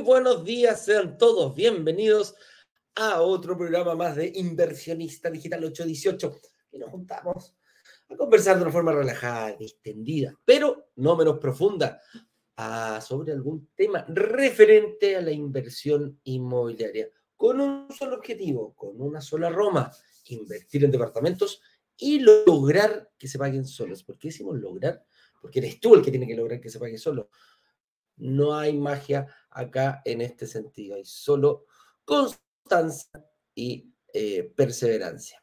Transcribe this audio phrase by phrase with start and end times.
[0.00, 2.34] buenos días, sean todos bienvenidos
[2.94, 6.40] a otro programa más de Inversionista Digital 818.
[6.72, 7.54] Y nos juntamos
[8.08, 12.00] a conversar de una forma relajada, distendida, pero no menos profunda,
[13.00, 19.50] sobre algún tema referente a la inversión inmobiliaria, con un solo objetivo, con una sola
[19.50, 19.92] Roma,
[20.26, 21.60] invertir en departamentos
[21.96, 24.02] y lograr que se paguen solos.
[24.02, 25.04] ¿Por qué decimos lograr?
[25.40, 27.28] Porque eres tú el que tiene que lograr que se pague solo.
[28.16, 31.66] No hay magia acá en este sentido, hay solo
[32.04, 33.10] constancia
[33.54, 35.42] y eh, perseverancia.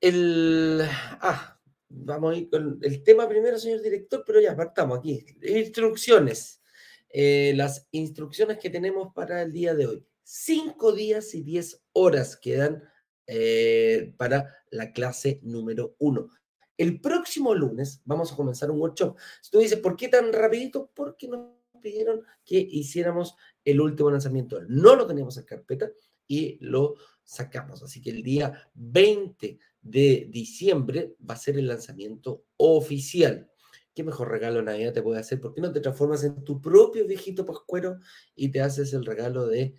[0.00, 5.24] El, ah, vamos a ir con el tema primero, señor director, pero ya partamos aquí.
[5.42, 6.60] Instrucciones.
[7.08, 10.06] Eh, las instrucciones que tenemos para el día de hoy.
[10.22, 12.82] Cinco días y diez horas quedan
[13.26, 16.28] eh, para la clase número uno.
[16.76, 19.16] El próximo lunes vamos a comenzar un workshop.
[19.40, 20.90] Si tú dices, ¿por qué tan rapidito?
[20.92, 21.50] Porque nos
[21.84, 24.60] pidieron que hiciéramos el último lanzamiento.
[24.66, 25.90] No lo teníamos en carpeta
[26.26, 27.82] y lo sacamos.
[27.82, 33.50] Así que el día 20 de diciembre va a ser el lanzamiento oficial.
[33.94, 35.40] ¿Qué mejor regalo de Navidad te puede hacer?
[35.40, 38.00] ¿Por qué no te transformas en tu propio viejito pascuero
[38.34, 39.74] y te haces el regalo de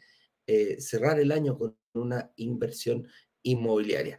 [0.48, 3.08] eh, cerrar el año con una inversión
[3.42, 4.17] inmobiliaria?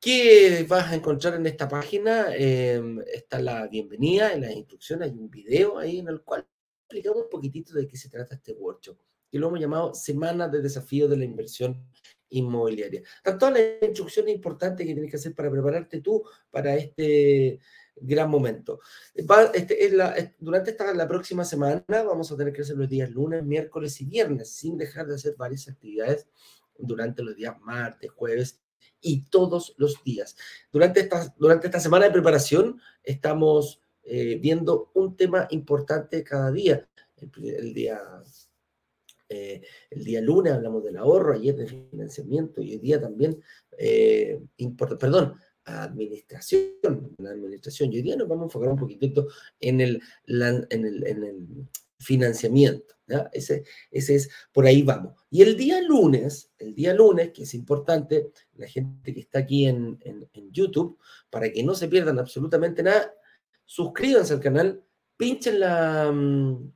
[0.00, 2.34] ¿Qué vas a encontrar en esta página?
[2.34, 6.44] Em, está la bienvenida, en las instrucciones hay un video ahí en el cual
[6.92, 8.98] explicamos un poquitito de qué se trata este workshop,
[9.30, 11.82] que lo hemos llamado Semana de Desafío de la Inversión
[12.28, 13.02] Inmobiliaria.
[13.16, 17.60] Están todas las instrucciones importantes que tienes que hacer para prepararte tú para este
[17.96, 18.80] gran momento.
[19.14, 19.94] Este,
[20.38, 24.04] durante esta, la próxima semana vamos a tener que hacer los días lunes, miércoles y
[24.04, 26.26] viernes, sin dejar de hacer varias actividades
[26.78, 28.60] durante los días martes, jueves
[29.00, 30.36] y todos los días.
[30.70, 36.88] Durante esta, durante esta semana de preparación estamos eh, viendo un tema importante cada día.
[37.16, 38.00] El, día,
[39.28, 43.40] eh, el día lunes hablamos del ahorro, ayer de financiamiento y hoy día también,
[43.78, 44.40] eh,
[44.76, 47.92] perdón, administración, la administración.
[47.92, 49.28] Y hoy día nos vamos a enfocar un poquitito
[49.60, 51.68] en el, en el, en el
[51.98, 52.92] financiamiento.
[53.32, 55.14] Ese, ese es, por ahí vamos.
[55.30, 59.66] Y el día lunes, el día lunes, que es importante, la gente que está aquí
[59.66, 60.98] en, en, YouTube,
[61.30, 63.14] para que no se pierdan absolutamente nada,
[63.72, 64.84] suscríbanse al canal,
[65.16, 66.72] pinchen la, mm,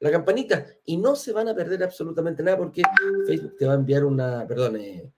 [0.00, 2.82] la campanita y no se van a perder absolutamente nada porque
[3.24, 5.12] Facebook te va a enviar una, perdón, eh,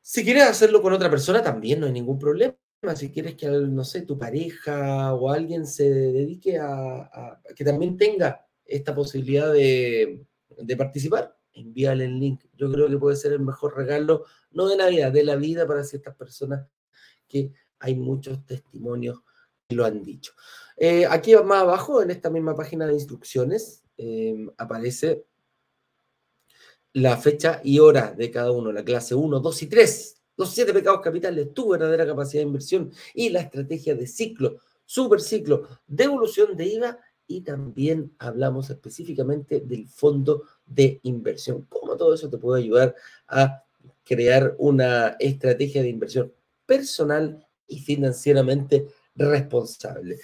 [0.00, 2.54] Si quieres hacerlo con otra persona, también no hay ningún problema.
[2.94, 8.44] Si quieres que, no sé, tu pareja o alguien se dedique a que también tenga
[8.64, 10.26] esta posibilidad de,
[10.76, 12.44] participar, envíale el link.
[12.54, 15.84] Yo creo que puede ser el mejor regalo, no de Navidad, de la vida para
[15.84, 16.66] ciertas personas
[17.28, 19.20] que hay muchos testimonios
[19.70, 20.32] lo han dicho.
[20.76, 25.24] Eh, aquí más abajo, en esta misma página de instrucciones, em, aparece
[26.92, 30.72] la fecha y hora de cada uno, la clase 1, 2 y 3, los siete
[30.72, 36.56] pecados capitales, tu verdadera capacidad de inversión y la estrategia de ciclo, super ciclo, devolución
[36.56, 41.66] de IVA y también hablamos específicamente del fondo de inversión.
[41.68, 42.94] Cómo todo eso te puede ayudar
[43.28, 43.64] a
[44.04, 46.32] crear una estrategia de inversión
[46.66, 50.18] personal y financieramente responsable.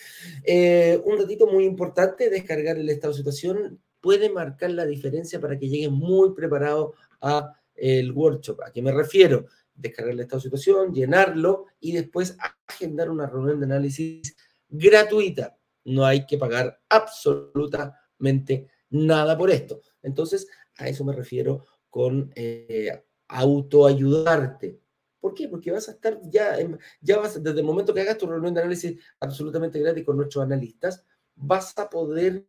[0.44, 5.58] Eh, un datito muy importante, descargar el estado de situación puede marcar la diferencia para
[5.58, 8.60] que llegues muy preparado a el workshop.
[8.62, 9.46] ¿A qué me refiero?
[9.75, 14.37] Descargar el estado de situación, llenarlo y después agendar una reunión de análisis
[14.69, 19.81] gratuita no hay que pagar absolutamente nada por esto.
[20.02, 24.81] Entonces, a eso me refiero con eh, autoayudarte.
[25.20, 25.49] ¿Por qué?
[25.49, 26.56] Porque vas a estar ya,
[27.00, 30.44] ya vas, desde el momento que hagas tu reunión de análisis absolutamente gratis con nuestros
[30.44, 32.46] analistas, vas a poder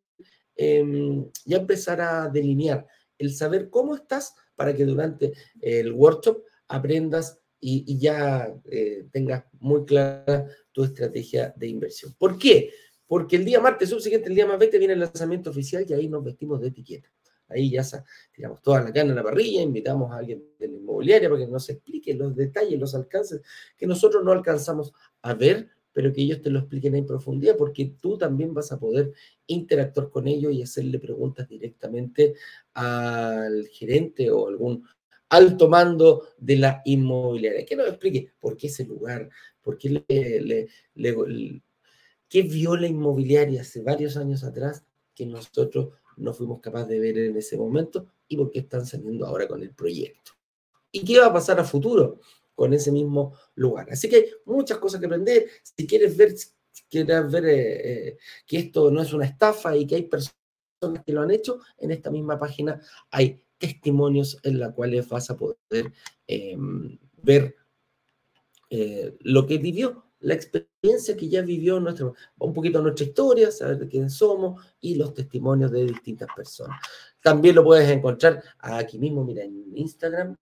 [0.55, 2.87] em, ya empezar a delinear
[3.17, 9.85] el saber cómo estás para que durante el workshop aprendas y, ya eh, tengas muy
[9.85, 12.15] clara tu estrategia de inversión.
[12.17, 12.71] ¿Por qué?
[13.11, 16.07] porque el día martes subsiguiente, el día más 20, viene el lanzamiento oficial y ahí
[16.07, 17.11] nos vestimos de etiqueta.
[17.51, 17.83] Ahí ya
[18.31, 21.51] tiramos toda la carne en la parrilla, invitamos a alguien de la inmobiliaria para que
[21.51, 23.41] nos explique los detalles, los alcances
[23.77, 27.95] que nosotros no alcanzamos a ver, pero que ellos te lo expliquen en profundidad, porque
[28.01, 29.11] tú también vas a poder
[29.47, 32.35] interactuar con ellos y hacerle preguntas directamente
[32.73, 34.85] al gerente o algún
[35.29, 37.65] alto mando de la inmobiliaria.
[37.65, 39.29] Que nos explique por qué ese lugar,
[39.61, 40.67] por qué le,
[42.29, 45.89] qué vio la inmobiliaria hace varios años atrás que nosotros
[46.21, 49.61] no fuimos capaces de ver en ese momento y por qué están saliendo ahora con
[49.61, 50.31] el proyecto.
[50.91, 52.19] ¿Y qué va a pasar a futuro
[52.53, 53.89] con ese mismo lugar?
[53.91, 55.49] Así que hay muchas cosas que aprender.
[55.63, 59.87] Si quieres ver, si quieres ver eh, eh, que esto no es una estafa y
[59.87, 64.73] que hay personas que lo han hecho, en esta misma página hay testimonios en los
[64.73, 65.93] cuales vas a poder
[66.27, 67.55] em, ver
[68.69, 73.77] eh, lo que vivió, la experiencia que ya vivió nuestro, un poquito nuestra historia, saber
[73.79, 76.79] de quién somos y los testimonios de distintas personas.
[77.21, 80.35] También lo puedes encontrar aquí mismo, mira, en Instagram,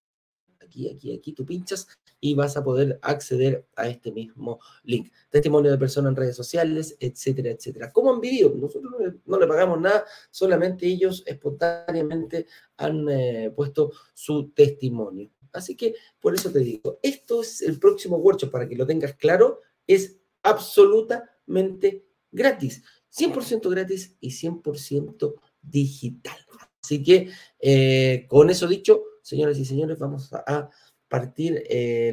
[0.59, 1.87] aquí, aquí, aquí, tú pinchas
[2.21, 5.11] y vas a poder acceder a este mismo link.
[5.29, 7.91] Testimonio de personas en redes sociales, etcétera, etcétera.
[7.91, 8.53] ¿Cómo han vivido?
[8.55, 8.93] Nosotros
[9.25, 12.45] no le pagamos nada, solamente ellos espontáneamente
[12.77, 15.31] han eh, puesto su testimonio.
[15.51, 19.15] Así que por eso te digo, esto es el próximo workshop, para que lo tengas
[19.15, 19.61] claro,
[19.95, 22.83] es absolutamente gratis.
[23.11, 26.37] 100% gratis y 100% digital.
[26.83, 30.69] Así que eh, con eso dicho, señores y señores, vamos a
[31.07, 31.63] partir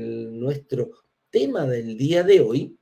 [0.00, 0.90] nuestro
[1.30, 2.78] tema del día de hoy,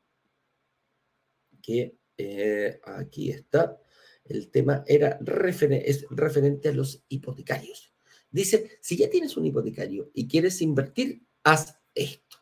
[1.60, 3.80] que eh, aquí está,
[4.24, 7.92] el tema era es referente a los hipotecarios.
[8.30, 12.38] Dice, si ya tienes un hipotecario y quieres invertir, haz esto.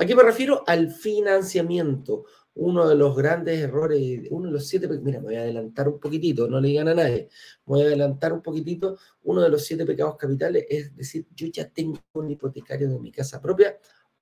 [0.00, 0.64] ¿A qué me refiero?
[0.66, 2.24] Al financiamiento.
[2.54, 6.00] Uno de los grandes errores, uno de los siete, mira, me voy a adelantar un
[6.00, 7.28] poquitito, no le digan a nadie,
[7.66, 11.46] me voy a adelantar un poquitito, uno de los siete pecados capitales es decir, yo
[11.48, 13.78] ya tengo un hipotecario de mi casa propia,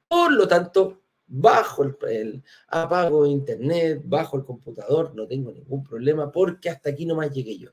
[0.08, 6.30] por lo tanto, bajo el, apago de internet, bajo el computador, no tengo ningún problema
[6.30, 7.70] porque hasta aquí nomás llegué yo.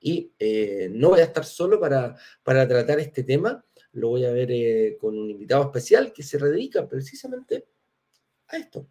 [0.00, 3.64] Y eh, no voy a estar solo para, para tratar este tema,
[3.94, 7.68] lo voy a ver eh, con un invitado especial que se dedica precisamente
[8.48, 8.88] a esto,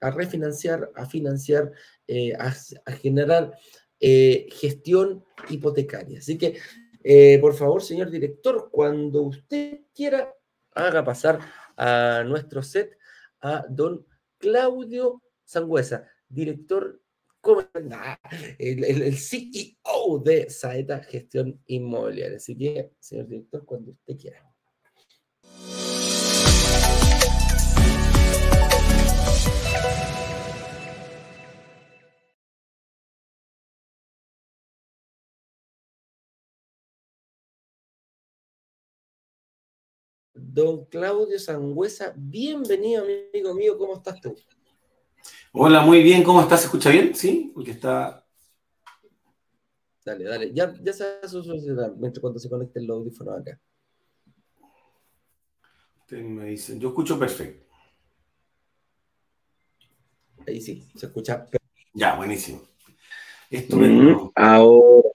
[0.00, 1.72] a refinanciar, a financiar,
[2.06, 2.52] eh, a,
[2.92, 3.56] generar
[4.00, 6.18] eh, gestión hipotecaria.
[6.18, 6.58] Así que,
[7.40, 10.32] por favor, señor director, cuando usted quiera,
[10.74, 11.40] haga pasar
[11.76, 12.96] a nuestro set
[13.40, 14.06] a don
[14.38, 17.01] Claudio Sangüesa, director
[18.58, 22.36] el, el, CEO de Saeta Gestión Inmobiliaria.
[22.36, 24.48] Así que, señor director, cuando usted quiera.
[40.34, 44.36] Don Claudio Sangüesa, bienvenido, amigo mío, ¿cómo estás tú?
[45.54, 46.60] Hola, muy bien, ¿cómo estás?
[46.60, 47.14] ¿Se escucha bien?
[47.14, 48.24] Sí, porque está.
[50.02, 51.36] Dale, dale, ya, ya se hace
[51.98, 53.60] mientras cuando se conecte el audífono acá.
[56.10, 57.66] me dicen, yo escucho perfecto.
[60.46, 61.90] Ahí sí, se escucha perfecto.
[61.92, 62.62] Ya, buenísimo.
[63.50, 64.32] Estupendo.
[64.34, 65.10] ahora,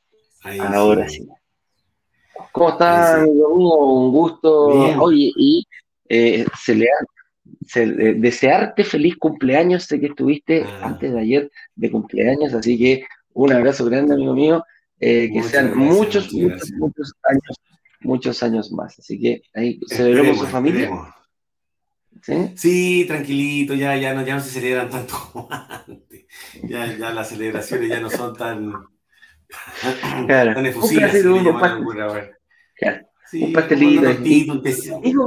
[0.70, 1.28] ahora sí.
[2.52, 4.68] ¿Cómo está, amigo Un gusto.
[5.02, 5.68] Oye, y
[6.08, 7.17] eh, se le ha
[7.76, 9.84] eh, desearte feliz cumpleaños.
[9.84, 10.88] Sé que estuviste ah.
[10.88, 14.66] antes de ayer de cumpleaños, así que un abrazo grande, amigo mío.
[15.00, 17.60] Eh, que sean muchos, muchos, muchos años,
[18.02, 18.98] muchos años más.
[18.98, 20.90] Así que ahí celebramos su familia.
[22.56, 23.06] ¿Sí?
[23.08, 26.26] tranquilito, ya, ya, no, ya no se celebran tanto como antes.
[26.64, 28.74] Ya, ya las celebraciones ya no son tan,
[30.28, 30.56] claro.
[30.56, 31.14] tan efusivas.
[33.34, 34.02] Un pastelito.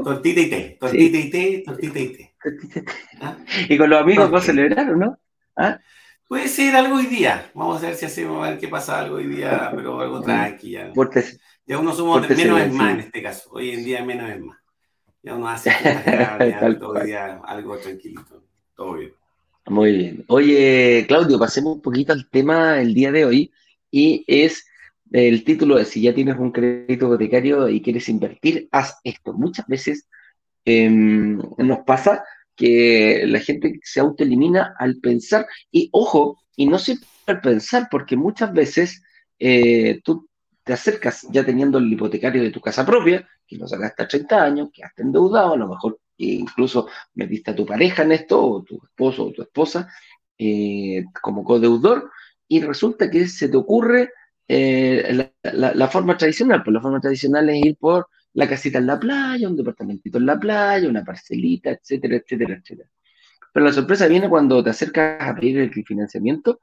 [0.02, 2.29] tortita y té, tortita y té, tortita y té.
[3.68, 5.18] Y con los amigos va a celebrar, ¿o no?
[5.56, 5.78] ¿Ah?
[6.26, 7.50] Puede ser algo hoy día.
[7.54, 10.70] Vamos a ver si hacemos, a ver qué pasa algo hoy día, pero algo tranqui.
[10.70, 10.92] Ya,
[11.66, 13.50] ya uno somos menos es más en este caso.
[13.52, 14.58] Hoy en día menos es más.
[15.22, 15.70] Ya uno hace
[16.80, 18.44] todo día algo tranquilito.
[18.76, 19.12] Todo bien.
[19.66, 20.24] Muy bien.
[20.28, 23.52] Oye, Claudio, pasemos un poquito al tema el día de hoy
[23.90, 24.66] y es
[25.12, 29.32] el título es, si ya tienes un crédito hipotecario y quieres invertir, haz esto.
[29.32, 30.08] Muchas veces
[30.64, 32.24] em, nos pasa
[32.56, 38.16] que la gente se autoelimina al pensar, y ojo, y no siempre al pensar, porque
[38.16, 39.02] muchas veces
[39.38, 40.28] eh, tú
[40.62, 44.42] te acercas ya teniendo el hipotecario de tu casa propia, que lo sacaste a 30
[44.42, 48.62] años, que has endeudado, a lo mejor incluso metiste a tu pareja en esto, o
[48.62, 49.88] tu esposo o tu esposa,
[50.38, 52.10] eh, como codeudor,
[52.46, 54.10] y resulta que se te ocurre
[54.48, 58.98] eh, la, forma tradicional, pues la forma tradicional es ir por la casita en la
[58.98, 62.88] playa, un departamentito en la playa, una parcelita, etcétera, etcétera, etcétera.
[63.52, 66.60] Pero la sorpresa viene cuando te acercas a pedir el financiamiento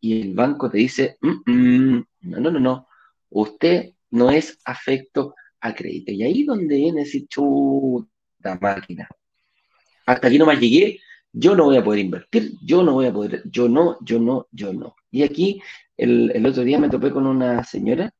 [0.00, 2.88] y el banco te dice, mm, mm, no, no, no, no,
[3.30, 6.12] usted no es afecto a crédito.
[6.12, 9.08] Y ahí donde viene ese chuta máquina.
[10.06, 11.00] Hasta aquí nomás llegué,
[11.32, 14.46] yo no voy a poder invertir, yo no voy a poder, yo no, yo no,
[14.52, 14.94] yo no.
[15.10, 15.60] Y aquí
[15.96, 18.12] el, el otro día me topé con una señora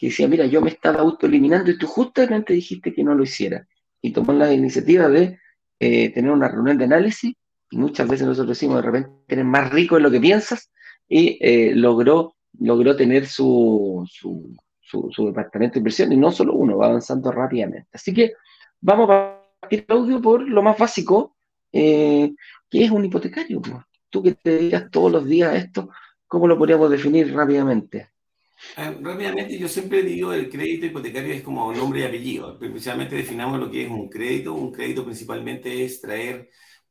[0.00, 3.66] que decía, mira, yo me estaba autoeliminando y tú justamente dijiste que no lo hiciera.
[4.00, 5.38] Y tomó la iniciativa de
[5.78, 7.34] eh, tener una reunión de análisis,
[7.70, 10.70] y muchas veces nosotros decimos, de repente eres más rico en lo que piensas,
[11.06, 16.86] y eh, logró, logró tener su, su, departamento de inversión, y no solo uno, va
[16.86, 17.88] avanzando rápidamente.
[17.92, 18.32] Así que
[18.80, 21.36] vamos a partir el audio por lo más básico,
[21.72, 22.32] eh,
[22.70, 23.60] que es un hipotecario.
[24.08, 25.90] Tú que te dedicas todos los días esto,
[26.26, 28.08] ¿cómo lo podríamos definir rápidamente?
[28.76, 32.58] Ah, rápidamente, yo siempre digo el crédito hipotecario es como nombre y apellido.
[32.58, 34.54] Principalmente definamos lo que es un crédito.
[34.54, 36.50] Un crédito principalmente es traer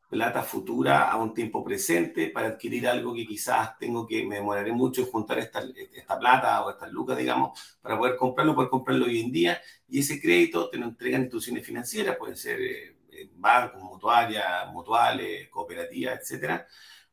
[0.09, 4.71] plata futura a un tiempo presente para adquirir algo que quizás tengo que, me demoraré
[4.71, 5.61] mucho juntar esta,
[5.93, 9.61] esta plata o estas lucas, digamos, para poder comprarlo, poder comprarlo hoy en día.
[9.87, 16.19] Y ese crédito te lo entregan instituciones financieras, pueden ser eh, bancos, mutuarias, mutuales, cooperativas,
[16.19, 16.67] etcétera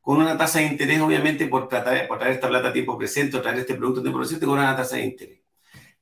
[0.07, 3.37] con una tasa de interés, obviamente, por, tratar, por traer esta plata a tiempo presente
[3.37, 5.41] o traer este producto a tiempo presente con una tasa de interés.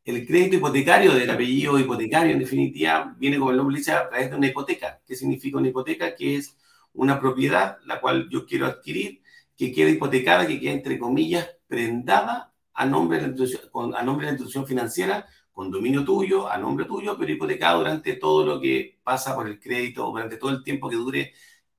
[0.04, 4.30] El crédito hipotecario del apellido hipotecario, en definitiva, viene como el nombre dice a través
[4.30, 5.00] de una hipoteca.
[5.06, 6.14] ¿Qué significa una hipoteca?
[6.14, 6.54] Que es
[6.92, 9.22] una propiedad la cual yo quiero adquirir,
[9.56, 14.26] que queda hipotecada, que queda, entre comillas, prendada a nombre de la institución, a nombre
[14.26, 18.60] de la institución financiera, con dominio tuyo, a nombre tuyo, pero hipotecada durante todo lo
[18.60, 21.32] que pasa por el crédito, durante todo el tiempo que dure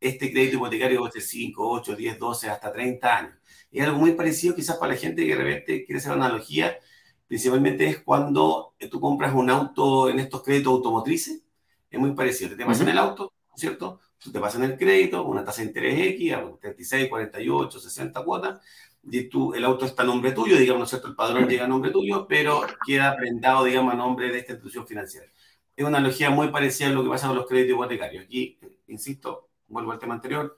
[0.08, 3.34] este crédito hipotecario cueste 5, 8, 10, 12, hasta 30 años.
[3.72, 6.78] Es algo muy parecido quizás para la gente que de repente quiere hacer una analogía,
[7.28, 11.44] principalmente es cuando tú compras un auto en estos créditos automotrices,
[11.90, 14.00] es muy parecido, te pasan el auto, ¿cierto?
[14.18, 18.62] Tú te pasan el crédito, una tasa de interés X, a 36, 48, 60 cuotas,
[19.04, 21.08] y tú, el auto está a nombre tuyo, digamos, ¿no es cierto?
[21.08, 24.88] El padrón llega a nombre tuyo, pero queda prendado, digamos, a nombre de esta institución
[24.88, 25.28] financiera.
[25.76, 28.26] Es una analogía muy parecida a lo que pasa con los créditos hipotecarios.
[28.26, 28.58] Aquí,
[28.88, 30.58] insisto, vuelvo al tema anterior,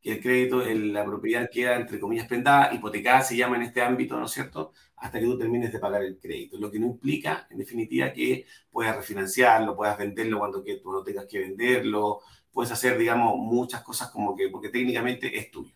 [0.00, 4.18] que el crédito, la propiedad queda, entre comillas, prendada, hipotecada se llama en este ámbito,
[4.18, 6.58] ¿no es cierto?, hasta que tú termines de pagar el crédito.
[6.58, 11.02] Lo que no implica, en definitiva, que puedas refinanciarlo, puedas venderlo cuando que tú no
[11.02, 12.20] tengas que venderlo,
[12.52, 15.74] puedes hacer, digamos, muchas cosas como que, porque técnicamente es tuyo.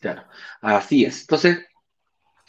[0.00, 0.24] Claro,
[0.60, 1.20] así es.
[1.20, 1.64] Entonces,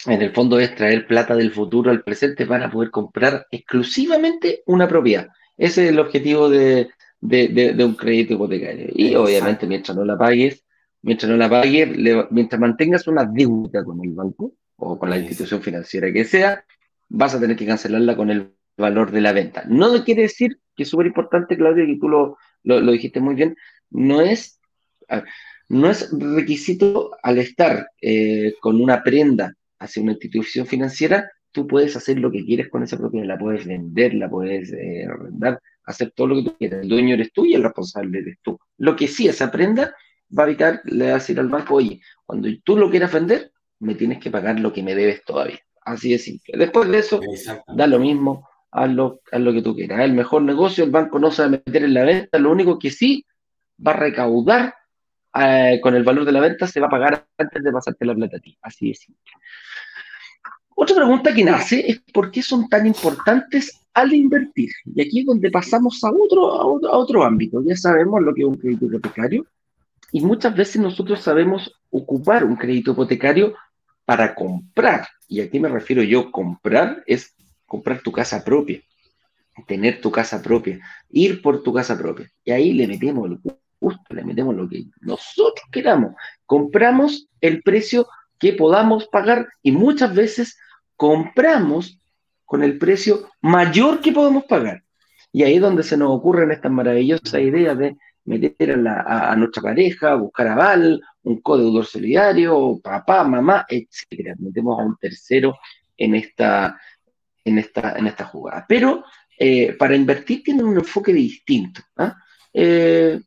[0.08, 4.88] en el fondo es traer plata del futuro al presente para poder comprar exclusivamente una
[4.88, 5.30] propiedad.
[5.56, 6.90] Ese es el objetivo de,
[7.24, 8.89] de, un crédito hipotecario.
[8.94, 10.63] Y obviamente mientras no la pagues,
[11.01, 11.89] mientras no la pagues,
[12.32, 16.65] mientras mantengas una deuda con el banco o con la institución financiera que sea,
[17.10, 19.63] vas a tener que cancelarla con el valor de la venta.
[19.68, 23.56] No quiere decir que es súper importante, Claudio, que tú lo, lo, dijiste muy bien,
[23.92, 24.60] no es,
[25.70, 31.96] no es requisito al estar eh, con una prenda hacia una institución financiera, tú puedes
[31.96, 36.12] hacer lo que quieres con esa propiedad, la puedes vender, la puedes eh, arrendar, hacer
[36.12, 36.82] todo lo que tú quieras.
[36.82, 38.60] El dueño eres tú y el responsable eres tú.
[38.78, 39.96] Lo que sí esa prenda
[40.38, 43.52] va a evitar, le vas a decir al banco, oye, cuando tú lo quieras vender,
[43.80, 45.60] me tienes que pagar lo que me debes todavía.
[45.82, 46.58] Así de simple.
[46.58, 47.20] Después de eso,
[47.68, 50.00] da lo mismo, haz lo, lo que tú quieras.
[50.02, 52.80] El mejor negocio, el banco no se va a meter en la venta, lo único
[52.80, 53.25] que sí
[53.86, 54.74] va a recaudar
[55.36, 58.16] eh, con el valor de la venta, se va a pagar antes de pasarte la
[58.16, 58.58] plata a ti.
[58.62, 59.32] Así de simple.
[60.75, 64.72] Otra pregunta que nace es por qué son tan importantes al invertir.
[64.86, 66.51] Y aquí es donde pasamos a otro,
[66.89, 67.63] a otro, ámbito.
[67.63, 69.46] Ya sabemos lo que es un crédito hipotecario
[70.12, 73.53] y muchas veces nosotros sabemos ocupar un crédito hipotecario
[74.06, 75.08] para comprar.
[75.27, 78.82] Y aquí me refiero yo, comprar es comprar tu casa propia,
[79.68, 82.30] tener tu casa propia, ir por tu casa propia.
[82.44, 83.30] Y ahí le metemos
[84.10, 86.13] le metemos lo que nosotros queramos.
[86.46, 88.08] Compramos el precio
[88.39, 90.58] que podamos pagar y muchas veces
[90.96, 92.00] compramos
[92.46, 94.84] con el precio mayor que podemos pagar.
[95.32, 100.16] Y ahí es donde se nos ocurren estas maravillosas ideas de meter a, nuestra pareja,
[100.16, 104.36] buscar aval, un código solidario, papá, mamá, etc.
[104.38, 105.58] Metemos a un tercero
[105.98, 106.80] en esta,
[107.44, 108.66] en esta, en esta jugada.
[108.68, 109.04] Pero
[109.38, 111.82] eh, para invertir tiene un enfoque distinto.
[111.98, 112.16] ¿ah?
[112.54, 113.20] Eh,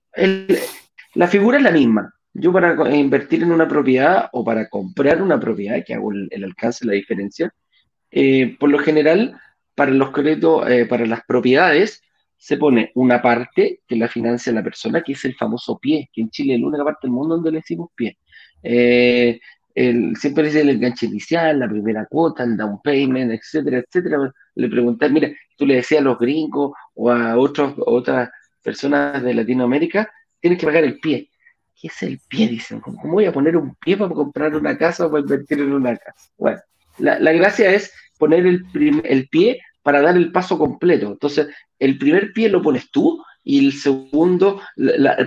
[1.15, 2.15] la figura es la misma.
[2.39, 6.85] Yo para invertir en una propiedad o para comprar una propiedad, que hago el, alcance,
[6.85, 7.53] la diferencia,
[8.11, 9.41] eh, por lo general,
[9.75, 12.03] para los créditos, eh, para las propiedades,
[12.37, 16.21] se pone una parte que la financia la persona, que es el famoso pie, que
[16.21, 18.19] en Chile es la única parte del mundo donde le decimos pie.
[18.63, 19.41] Eh,
[20.19, 24.33] siempre dice el enganche inicial, la primera cuota, el down payment, etcétera, etcétera.
[24.55, 28.29] Le pregunté, mira, tú le decías a los gringos o a otros, otras
[28.63, 31.31] personas de Latinoamérica, tienes que pagar el pie.
[31.81, 32.49] ¿Qué es el pie?
[32.49, 35.73] Dicen, ¿cómo voy a poner un pie para comprar una casa o para invertir en
[35.73, 36.31] una casa?
[36.37, 36.61] Bueno,
[36.99, 38.65] la, gracia es poner el,
[39.05, 41.07] el pie para dar el paso completo.
[41.07, 44.61] Entonces, el primer pie lo pones tú y el segundo,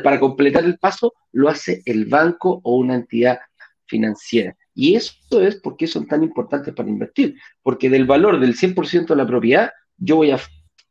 [0.03, 3.39] para completar el paso, lo hace el banco o una entidad
[3.85, 4.53] financiera.
[4.75, 9.15] Y eso es porque son tan importantes para invertir, porque del valor del 100% de
[9.15, 10.39] la propiedad, yo voy a,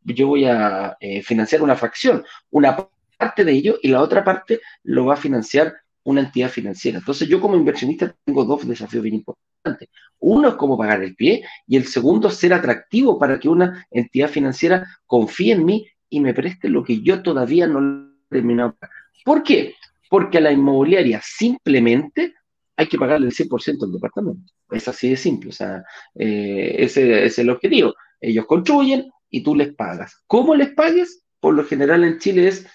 [0.04, 4.60] yo voy a eh, financiar una fracción, una parte de ello, y la otra parte
[4.84, 6.98] lo va a financiar una entidad financiera.
[6.98, 9.88] Entonces yo como inversionista tengo dos desafíos bien importantes.
[10.20, 14.28] Uno es cómo pagar el pie y el segundo ser atractivo para que una entidad
[14.28, 18.76] financiera confíe en mí y me preste lo que yo todavía no he terminado.
[19.24, 19.74] ¿Por qué?
[20.08, 22.34] Porque a la inmobiliaria simplemente
[22.76, 24.52] hay que pagarle el 100% del departamento.
[24.70, 25.50] Es así de simple.
[25.50, 25.84] O sea,
[26.14, 27.94] eh, ese es el objetivo.
[28.20, 30.22] Ellos construyen y tú les pagas.
[30.26, 31.22] ¿Cómo les pagues?
[31.40, 32.66] Por lo general en Chile es,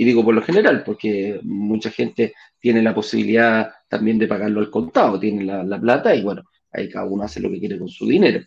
[0.00, 4.70] y digo por lo general, porque mucha gente tiene la posibilidad también de pagarlo al
[4.70, 8.06] contado, tiene la, plata y bueno, ahí cada uno hace lo que quiere con su
[8.06, 8.44] dinero.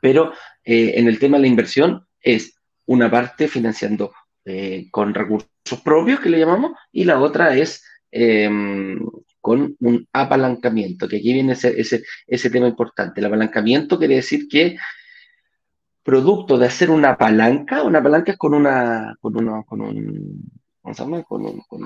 [0.00, 0.32] Pero
[0.64, 2.54] eh, en el tema de la inversión es
[2.86, 4.12] una parte financiando
[4.44, 5.50] eh, con recursos
[5.84, 9.04] propios, que le llamamos, y la otra es em,
[9.40, 13.18] con un apalancamiento, que aquí viene ese, ese, ese, tema importante.
[13.20, 14.76] El apalancamiento quiere decir que
[16.06, 19.34] producto de hacer una palanca, una palanca es con una, con,
[19.64, 21.24] con un, ¿cómo se llama?
[21.24, 21.82] Con un, con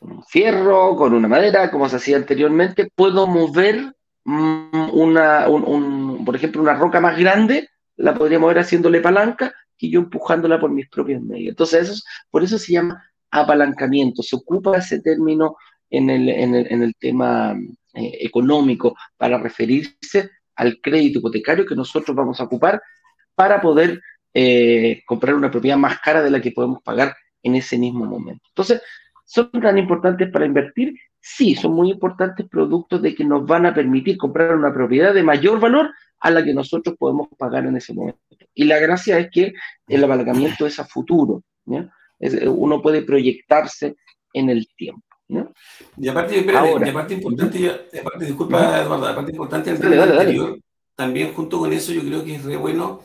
[0.00, 6.34] un fierro, con una madera, como se hacía anteriormente, puedo mover mm, una, un, por
[6.34, 10.88] ejemplo, una roca más grande, la podría mover haciéndole palanca y yo empujándola por mis
[10.88, 11.50] propios medios.
[11.50, 12.02] Entonces, eso,
[12.32, 13.00] por eso se llama
[13.30, 15.54] apalancamiento, se ocupa ese término
[15.88, 17.56] en el, en el, en el tema
[17.94, 22.82] eh, económico para referirse al crédito hipotecario que nosotros vamos a ocupar
[23.34, 24.00] para poder
[24.34, 28.42] eh, comprar una propiedad más cara de la que podemos pagar en ese mismo momento.
[28.48, 28.82] Entonces,
[29.24, 30.94] ¿son tan importantes para invertir?
[31.20, 35.22] Sí, son muy importantes productos de que nos van a permitir comprar una propiedad de
[35.22, 35.90] mayor valor
[36.20, 38.20] a la que nosotros podemos pagar en ese momento.
[38.54, 39.52] Y la gracia es que
[39.88, 41.42] el apalancamiento es a futuro.
[41.66, 43.96] uno puede proyectarse
[44.32, 45.02] en el tiempo.
[45.96, 50.58] Y aparte, espérame, y aparte importante, aparte, disculpa Eduardo, aparte importante el anterior,
[51.02, 53.02] también junto con eso yo creo que es re bueno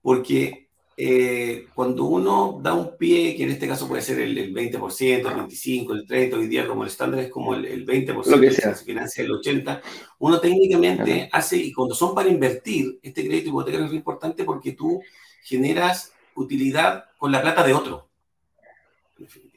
[0.00, 4.74] porque eh, cuando uno da un pie, que en este caso puede ser el, 20%,
[4.74, 8.50] el 25%, el 30%, hoy día como el estándar es como el, 20%, Lo que
[8.50, 9.82] se financia el 80%,
[10.20, 15.02] uno técnicamente hace, y cuando son para invertir, este crédito hipotecario es importante porque tú
[15.42, 18.08] generas utilidad con la plata de otro.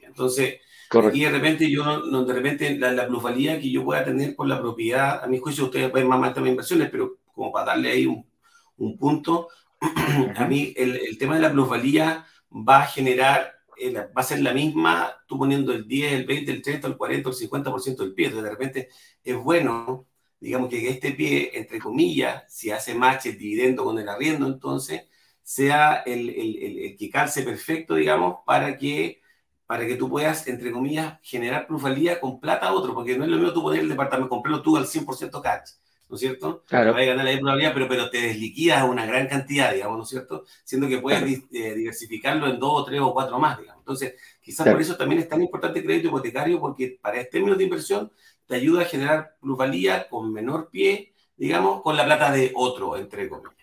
[0.02, 0.60] Entonces,
[1.12, 4.60] y de repente yo no, de repente la, plusvalía que yo pueda tener por la
[4.60, 8.24] propiedad, a mi juicio ustedes pueden más más inversiones, pero como para darle ahí un,
[8.76, 9.48] un punto,
[10.36, 14.52] a mí el, tema de la plusvalía va a generar, eh, va a ser la
[14.54, 18.26] misma, tú poniendo el 10, el 20, el 30, el 40, el 50% del pie.
[18.26, 18.88] Entonces, de repente
[19.24, 20.06] es bueno,
[20.38, 25.08] digamos que este pie, entre comillas, si hace match el dividendo con el arriendo, entonces
[25.42, 29.20] sea el, el, el, que calce perfecto, digamos, para que,
[29.66, 33.30] para que tú puedas, entre comillas, generar plusvalía con plata a otro, porque no es
[33.30, 35.81] lo mismo tú poner el departamento, comprarlo tú al 100% cash
[36.12, 36.62] ¿no es cierto?
[36.66, 36.92] Claro.
[36.92, 40.10] Vas a ganar la probabilidad, pero, pero te desliquidas una gran cantidad, digamos, ¿no es
[40.10, 40.44] cierto?
[40.62, 43.80] Siendo que puedes eh, diversificarlo en dos, tres o cuatro más, digamos.
[43.80, 47.56] Entonces, quizás por eso también es tan importante el crédito hipotecario, porque para este términos
[47.56, 48.12] de inversión
[48.46, 53.30] te ayuda a generar plusvalía con menor pie, digamos, con la plata de otro, entre
[53.30, 53.54] comillas.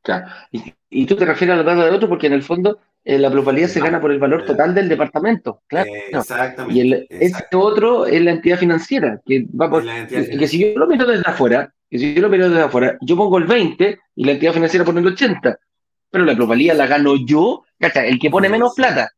[0.00, 0.26] Claro.
[0.50, 2.78] Y, y tú te refieres a la plata de otro porque en el fondo
[3.08, 5.90] eh, la plusvalía se gana por el valor total del departamento, claro.
[6.12, 6.78] Exactamente.
[6.78, 10.86] Y el, este otro es la entidad financiera, que va por, que, si yo lo
[10.86, 14.24] miro desde afuera, que si yo lo miro desde afuera, yo pongo el 20 y
[14.24, 15.58] la entidad financiera pone el 80,
[16.10, 19.10] pero la plusvalía la gano yo, el que pone menos plata.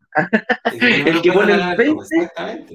[0.81, 2.05] el que pone el 20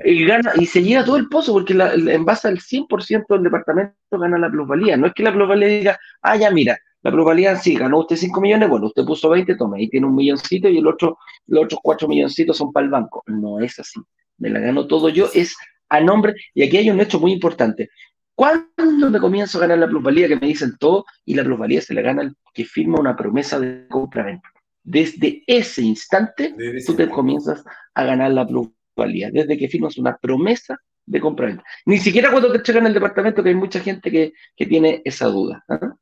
[0.04, 3.95] y, gana, y se lleva todo el pozo porque en base al 100% del departamento
[4.19, 4.97] gana la plusvalía.
[4.97, 8.41] No es que la plusvalía diga, ah, ya mira, la probabilidad, sí, ganó usted 5
[8.41, 11.79] millones, bueno, usted puso 20, toma, ahí tiene un milloncito y el otro, los otros
[11.83, 13.21] 4 milloncitos son para el banco.
[13.27, 14.01] No es así.
[14.39, 15.55] Me la gano todo yo, es
[15.87, 17.89] a nombre, y aquí hay un hecho muy importante.
[18.33, 20.27] ¿Cuándo me comienzo a ganar la plusvalía?
[20.27, 23.59] Que me dicen todo, y la plusvalía se la gana el que firma una promesa
[23.59, 24.49] de compra-venta.
[24.83, 26.55] Desde ese instante,
[26.87, 27.63] tú te comienzas
[27.93, 31.63] a ganar la plusvalía, desde que firmas una promesa de compra-venta.
[31.85, 34.33] Ni siquiera cuando te checan el departamento, que hay mucha gente que,
[34.65, 35.63] tiene esa duda.
[35.69, 35.95] ¿ah?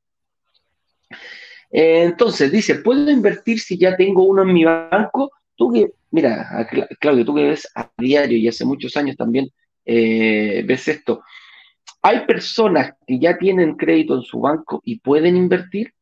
[1.76, 5.32] Entonces, dice, ¿puedo invertir si ya tengo uno en mi banco?
[5.56, 6.68] Tú que, mira,
[7.00, 9.50] Claudio, tú que ves a diario y hace muchos años también
[9.84, 11.24] eh, ves esto.
[12.04, 15.94] ¿Hay personas que ya tienen crédito en su banco y pueden invertir?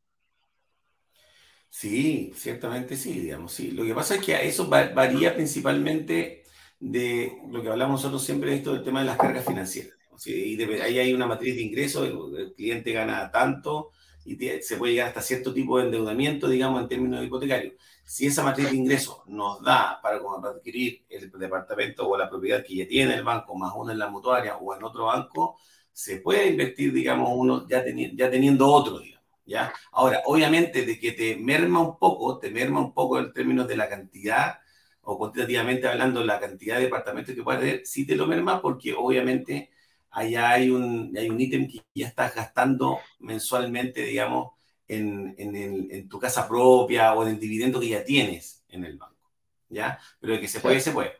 [1.69, 3.71] Sí, ciertamente sí, digamos, sí.
[3.71, 6.43] Lo que pasa es que eso varía principalmente
[6.81, 9.93] de lo que hablamos nosotros siempre de esto del tema de las cargas financieras.
[10.25, 13.91] Y ahí hay una matriz de ingresos, el cliente gana tanto,
[14.25, 17.73] y se puede llegar hasta cierto tipo de endeudamiento, digamos, en términos hipotecarios.
[18.03, 22.75] Si esa matriz de ingresos nos da para, adquirir el departamento o la propiedad que
[22.75, 25.57] ya tiene el banco, más uno en la mutuaria o en otro banco,
[25.91, 29.25] se puede invertir, digamos, uno ya, ya teniendo otro, digamos.
[29.45, 29.73] ¿ya?
[29.91, 33.77] Ahora, obviamente, de que te merma un poco, te merma un poco en términos de
[33.77, 34.59] la cantidad,
[35.01, 38.93] o cuantitativamente hablando, la cantidad de departamentos que puedes tener, sí te lo merma porque
[38.93, 39.70] obviamente
[40.11, 44.51] allá hay un, hay un ítem que ya estás gastando mensualmente, digamos,
[44.87, 49.31] en, en, tu casa propia o en el dividendo que ya tienes en el banco.
[49.69, 49.97] ¿Ya?
[50.19, 51.13] Pero de que se puede, se puede.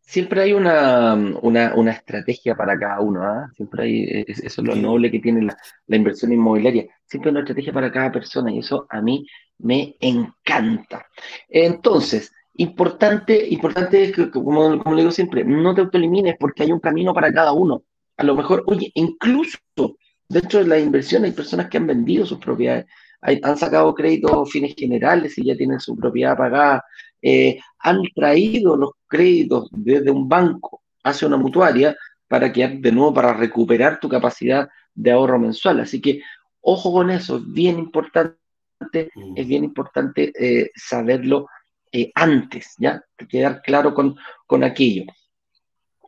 [0.00, 3.48] Siempre hay una, una, estrategia para cada uno, ¿ah?
[3.56, 6.86] Siempre hay, eso es lo noble que tiene la, la, inversión inmobiliaria.
[7.06, 9.24] Siempre hay una estrategia para cada persona y eso a mí
[9.58, 11.06] me encanta.
[11.48, 16.72] Entonces, Importante, importante es que, como, como le digo siempre, no te autoelimines porque hay
[16.72, 17.82] un camino para cada uno.
[18.16, 19.58] A lo mejor, oye, incluso
[20.28, 22.86] dentro de la inversión hay personas que han vendido sus propiedades,
[23.20, 26.84] han sacado créditos fines generales y ya tienen su propiedad pagada,
[27.20, 33.14] eh, han traído los créditos desde un banco hacia una mutuaria para que de nuevo
[33.14, 35.80] para recuperar tu capacidad de ahorro mensual.
[35.80, 36.20] Así que
[36.60, 38.38] ojo con eso, es bien importante,
[39.36, 41.46] es bien importante eh, saberlo
[41.92, 43.02] eh, antes, ¿ya?
[43.28, 45.04] Quedar claro con, con aquello.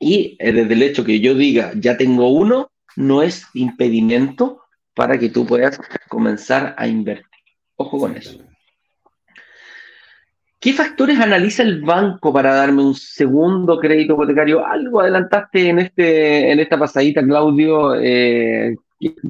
[0.01, 4.63] Y eh, desde el hecho que yo diga, ya tengo uno, no es impedimento
[4.95, 7.27] para que tú puedas comenzar a invertir.
[7.77, 8.39] Ojo con eso.
[10.61, 14.65] ¿Qué factores analiza el banco para darme un segundo crédito hipotecario?
[14.67, 17.95] Algo adelantaste en, este, en esta pasadita, Claudio.
[18.01, 18.75] Eh,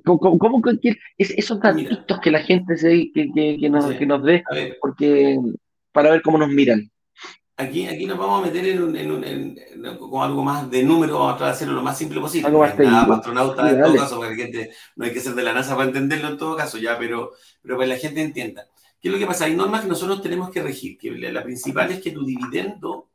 [0.04, 4.44] ¿Cómo, que esos datos que la gente se, que, nos, que nos dé?
[4.80, 5.40] Porque
[5.94, 6.90] para ver cómo nos miran.
[7.57, 9.57] Aquí, aquí nos vamos a meter en, en,
[9.96, 12.48] con algo más de número, vamos a tratar de hacerlo lo más simple posible.
[12.48, 15.52] Algo más Nada, astronauta en todo caso, porque gente, no hay que ser de la
[15.52, 17.30] NASA para entenderlo en todo caso, ya, pero,
[17.62, 18.66] pero para que la gente entienda.
[19.00, 19.44] ¿Qué es lo que pasa?
[19.44, 23.09] Hay normas que nosotros tenemos que regir, que la principal es que tu dividendo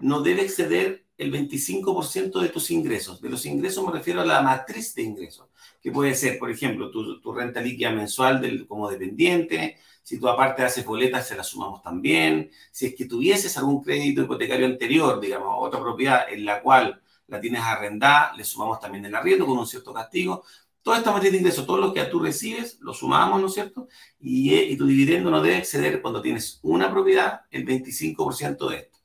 [0.00, 3.22] no debe exceder el 25% de tus ingresos.
[3.22, 5.46] De los ingresos me refiero a la matriz de ingresos,
[5.80, 10.28] que puede ser, por ejemplo, tu, tu renta líquida mensual del, como dependiente, si tú
[10.28, 12.52] aparte haces boletas, se las sumamos también.
[12.70, 17.40] Si es que tuvieses algún crédito hipotecario anterior, digamos, otra propiedad en la cual la
[17.40, 20.44] tienes arrendada, le sumamos también el arriendo con un cierto castigo.
[20.80, 23.88] Toda esta materia de ingreso, todo lo que tú recibes, lo sumamos, ¿no es cierto?
[24.20, 28.76] Y, eh, y tu dividendo no debe exceder cuando tienes una propiedad el 25% de
[28.76, 28.98] esto.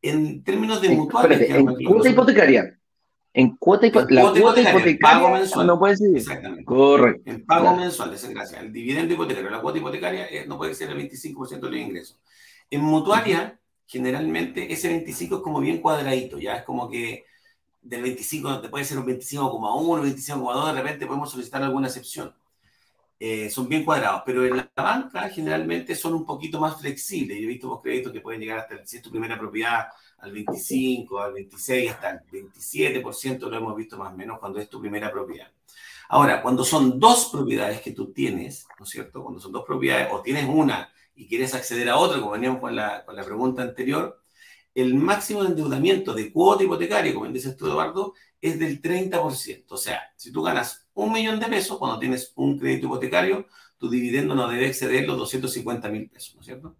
[0.00, 1.40] En términos de mutuales...
[1.50, 2.79] en cuota hipotecaria.
[3.32, 5.66] En cuota, y la cuota hipotecaria, pago mensual.
[5.66, 6.16] no puede ser.
[6.16, 6.64] Exactamente.
[6.64, 7.30] Correcto.
[7.30, 8.60] En pago mensual, es gracia.
[8.60, 12.20] El dividendo hipotecario, la cuota hipotecaria eh, no puede ser el 25% de los ingresos.
[12.70, 17.24] En mutuaria, generalmente ese 25 es como bien cuadradito, ya es como que
[17.82, 22.34] del 25 te puede ser un 25,1, 25,2, de repente podemos solicitar alguna excepción.
[23.18, 27.36] Eh, son bien cuadrados, pero en la banca generalmente son un poquito más flexibles.
[27.38, 29.88] Yo he visto créditos que pueden llegar hasta, si es tu primera propiedad,
[30.20, 32.20] al 25, al 26, hasta el
[32.52, 35.50] 27% lo hemos visto más o menos cuando es tu primera propiedad.
[36.08, 39.22] Ahora, cuando son dos propiedades que tú tienes, ¿no es cierto?
[39.22, 42.74] Cuando son dos propiedades o tienes una y quieres acceder a otra, como veníamos con
[42.74, 44.20] la, con la pregunta anterior,
[44.74, 49.64] el máximo de endeudamiento de cuota hipotecaria, como dices tú, Eduardo, es del 30%.
[49.68, 53.46] O sea, si tú ganas un millón de pesos cuando tienes un crédito hipotecario,
[53.78, 56.76] tu dividendo no debe exceder los 250 mil pesos, ¿no es cierto?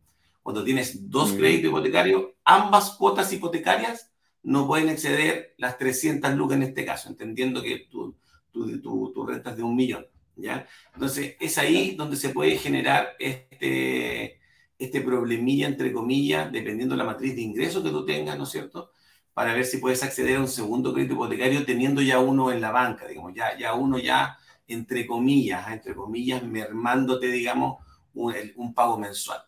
[0.50, 4.10] Cuando tienes dos créditos hipotecarios, ambas cuotas hipotecarias
[4.42, 8.16] no pueden exceder las 300 lucas en este caso, entendiendo que tu,
[8.50, 10.08] tu, tu, renta es de un millón.
[10.34, 10.66] ¿ya?
[10.92, 14.40] Entonces, es ahí donde se puede generar este,
[14.76, 18.50] este problemilla, entre comillas, dependiendo de la matriz de ingresos que tú tengas, ¿no es
[18.50, 18.90] cierto?
[19.32, 22.72] Para ver si puedes acceder a un segundo crédito hipotecario teniendo ya uno en la
[22.72, 24.36] banca, digamos, ya, ya uno ya,
[24.66, 27.84] entre comillas, entre comillas, mermándote, digamos,
[28.14, 29.44] un, un pago mensual.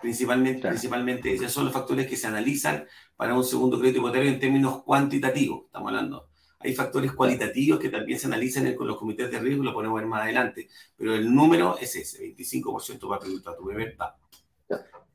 [0.00, 1.34] Principalmente, principalmente.
[1.34, 5.66] Esos son los factores que se analizan para un segundo crédito hipotecario en términos cuantitativos,
[5.66, 6.28] estamos hablando.
[6.58, 10.08] Hay factores cualitativos que también se analizan con los comités de riesgo, lo ponemos ver
[10.08, 13.96] más adelante, pero el número es ese, 25% para tu, para tu primer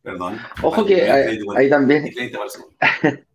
[0.01, 0.37] Perdón.
[0.63, 2.11] Ojo que ahí también...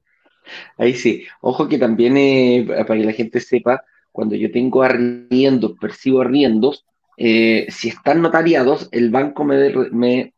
[0.79, 5.75] ahí sí, ojo que también, eh, para que la gente sepa, cuando yo tengo arriendos,
[5.81, 10.35] percibo arriendos, eh, si están notariados, el banco me, me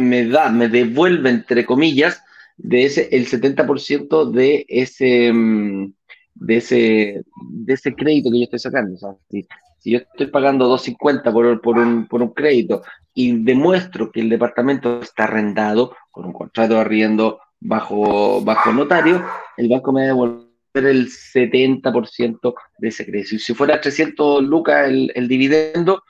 [0.00, 2.22] me da, me devuelve, entre comillas,
[2.56, 5.92] de ese, el 70% de ese, mm,
[6.34, 8.96] de ese, de ese crédito que yo estoy sacando.
[9.30, 9.46] si,
[9.84, 12.82] yo estoy pagando 250 por, por, un, por un crédito
[13.14, 19.24] y demuestro que el departamento está arrendado con un contrato de arriendo bajo, bajo notario,
[19.56, 23.38] el banco me devuelve el 70% de ese crédito.
[23.38, 26.02] Si fuera 300 lucas el, el dividendo,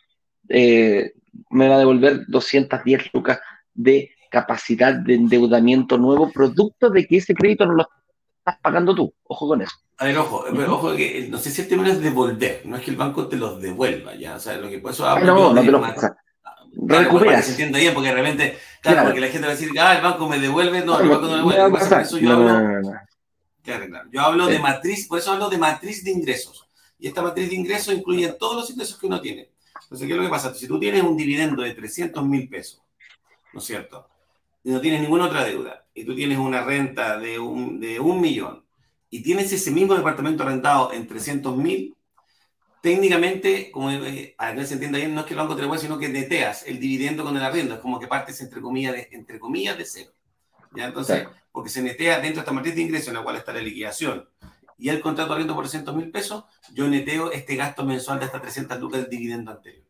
[0.49, 1.13] eh,
[1.51, 3.41] me va a devolver 210 lucas
[3.75, 7.89] de capacidad de endeudamiento nuevo, producto de que ese crédito no lo
[8.39, 9.13] estás pagando tú.
[9.25, 9.75] Ojo con eso.
[9.99, 12.91] A ver, ojo, ojo que no sé si el término es devolver, no es que
[12.91, 14.37] el banco te los devuelva, ya.
[14.37, 15.27] O sea, lo que por eso hablo.
[15.27, 15.83] No, no te lo
[16.73, 17.45] Recuperas.
[17.45, 20.03] se entienda bien, porque de repente, claro, porque la gente va a decir, ah, el
[20.03, 22.03] banco me devuelve, no, el banco no me devuelve.
[22.03, 22.93] Eso yo hablo.
[23.63, 24.09] Claro, claro.
[24.11, 26.67] Yo hablo de matriz, por eso hablo de matriz de ingresos.
[26.99, 29.51] Y esta matriz de ingresos incluye todos los ingresos que uno tiene.
[29.83, 30.55] Entonces, ¿qué es lo que pasa?
[30.55, 32.81] Si tú tienes un dividendo de 300 mil pesos,
[33.53, 34.09] ¿no es cierto?
[34.63, 38.21] Y no tienes ninguna otra deuda, y tú tienes una renta de un, de un
[38.21, 38.65] millón,
[39.09, 41.97] y tienes ese mismo departamento rentado en 300 mil,
[42.81, 45.79] técnicamente, como eh, a ver se entiende bien, no es que el banco te lo
[45.79, 49.09] sino que neteas el dividendo con el arriendo, es como que partes entre comillas de,
[49.13, 50.13] entre comillas de cero.
[50.75, 50.87] ¿ya?
[50.87, 53.61] Entonces, porque se netea dentro de esta matriz de ingresos en la cual está la
[53.61, 54.29] liquidación
[54.81, 58.25] y el contrato de arriendo por 300 mil pesos, yo neteo este gasto mensual de
[58.25, 59.85] hasta 300 lucas del dividendo anterior.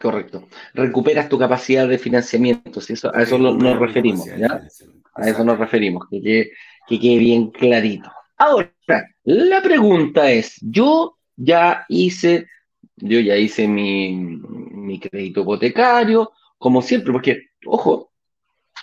[0.00, 0.48] Correcto.
[0.72, 4.66] Recuperas tu capacidad de financiamiento, eso, a eso nos referimos, ¿ya?
[5.14, 6.50] A eso nos referimos, que
[6.88, 8.10] que quede bien clarito.
[8.38, 8.72] Ahora,
[9.24, 12.46] la pregunta es, yo ya hice,
[12.96, 18.10] yo ya hice mi, crédito hipotecario, como siempre, porque, ojo,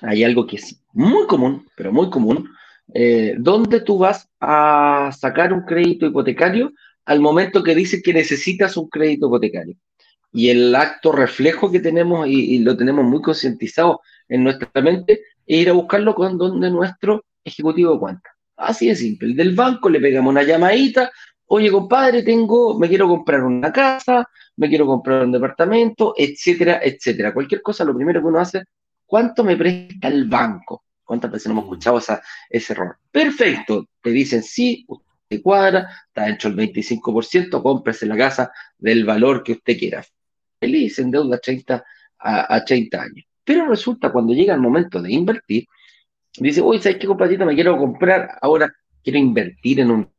[0.02, 2.48] hay algo que es muy común, pero muy común,
[2.94, 6.72] eh, donde tú vas a sacar un crédito hipotecario
[7.06, 9.76] al momento que dices que necesitas un crédito hipotecario.
[10.32, 15.60] Y el acto reflejo que tenemos, y, lo tenemos muy concientizado en nuestra mente, es
[15.62, 18.30] ir a buscarlo con donde nuestro ejecutivo cuenta.
[18.58, 19.34] Así de simple.
[19.34, 21.12] Del banco le pegamos una llamadita,
[21.48, 27.34] oye compadre, tengo, me quiero comprar una casa, me quiero comprar un departamento, etcétera, etcétera.
[27.34, 28.64] Cualquier cosa, lo primero que uno hace,
[29.06, 30.84] ¿cuánto me presta el banco?
[31.04, 32.00] ¿Cuántas veces no hemos escuchado
[32.50, 32.98] ese error?
[33.12, 39.44] Perfecto, te dicen sí, usted cuadra, está hecho el 25%, cómprese la casa del valor
[39.44, 40.04] que usted quiera.
[40.60, 41.84] Feliz, en deuda 30
[42.20, 43.26] a, a 30 años.
[43.44, 45.66] Pero resulta cuando llega el momento de invertir,
[46.38, 47.46] dice, uy, ¿sabes qué, compadrito?
[47.46, 50.12] Me quiero comprar, ahora quiero invertir en un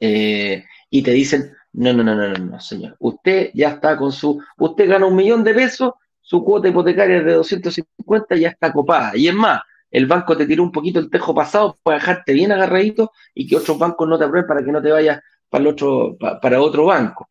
[0.00, 2.96] eh, y te dicen, no, no, no, no, no, no, señor.
[2.98, 7.32] Usted ya está con su, usted gana un millón de pesos, su cuota hipotecaria de
[7.32, 9.16] 250 ya está copada.
[9.16, 12.52] Y es más, el banco te tiró un poquito el tejo pasado para dejarte bien
[12.52, 15.68] agarradito y que otros bancos no te aprueben para que no te vayas para, el
[15.68, 17.28] otro, para, otro banco.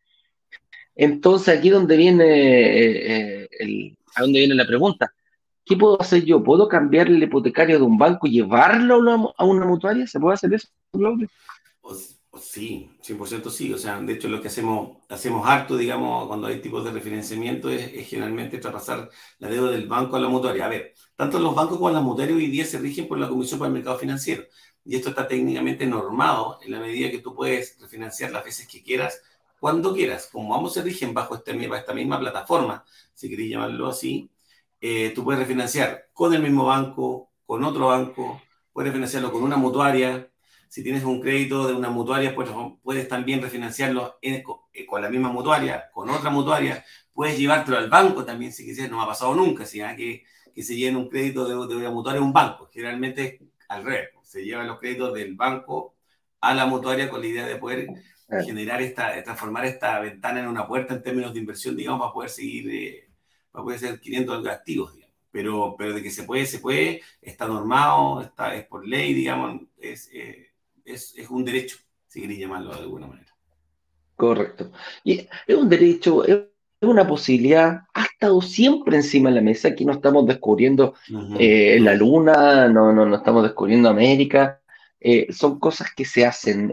[0.95, 5.13] Entonces aquí donde viene eh, eh, a dónde viene la pregunta.
[5.65, 6.43] ¿Qué puedo hacer yo?
[6.43, 8.95] ¿Puedo cambiar el hipotecario de un banco y llevarlo
[9.37, 10.05] a una, mutuaria?
[10.05, 11.29] ¿Se puede hacer eso, Claudio?
[11.81, 13.71] Pues, pues sí, 100% sí.
[13.73, 17.69] O sea, de hecho lo que hacemos, hacemos harto, digamos, cuando hay tipos de refinanciamiento
[17.69, 20.65] es, generalmente traspasar la deuda del banco a la mutuaria.
[20.65, 23.57] A ver, tanto los bancos como las mutuarias hoy día se rigen por la Comisión
[23.57, 24.43] para el Mercado Financiero.
[24.85, 28.83] Y esto está técnicamente normado en la medida que tú puedes refinanciar las veces que
[28.83, 29.21] quieras,
[29.63, 30.27] cuando quieras.
[30.29, 34.29] Como vamos se rigen bajo este, esta misma plataforma, si queréis llamarlo así,
[34.81, 38.41] eh, tú puedes refinanciar con el mismo banco, con otro banco,
[38.73, 40.29] puedes refinanciarlo con una mutuaria.
[40.67, 42.49] Si tienes un crédito de una mutuaria, pues
[42.83, 46.83] puedes también refinanciarlo eh, con la misma mutuaria, con otra mutuaria.
[47.13, 50.61] Puedes llevártelo al banco también, si quisieras, no me ha pasado nunca, si que, que
[50.61, 52.69] se lleven un crédito de, de, una mutuaria a un banco.
[52.69, 55.95] Generalmente al revés, se llevan los créditos del banco
[56.41, 57.87] a la mutuaria con la idea de poder
[58.45, 62.29] generar esta, transformar esta ventana en una puerta en términos de inversión, digamos, para poder
[62.29, 63.09] seguir eh,
[63.61, 65.13] puede ser 500 activos, digamos.
[65.31, 69.61] Pero, pero de que se puede, se puede, está normado, está, es por ley, digamos,
[69.79, 70.51] es, eh,
[70.85, 73.33] es, es un derecho, si queréis llamarlo de alguna manera.
[74.15, 74.71] Correcto.
[75.03, 76.39] Y es un derecho, es
[76.81, 79.69] una posibilidad, ha estado siempre encima de la mesa.
[79.69, 80.93] Aquí no estamos descubriendo
[81.39, 84.61] eh, la luna, no, no, no, estamos descubriendo América.
[84.99, 86.67] Eh, son cosas que se hacen,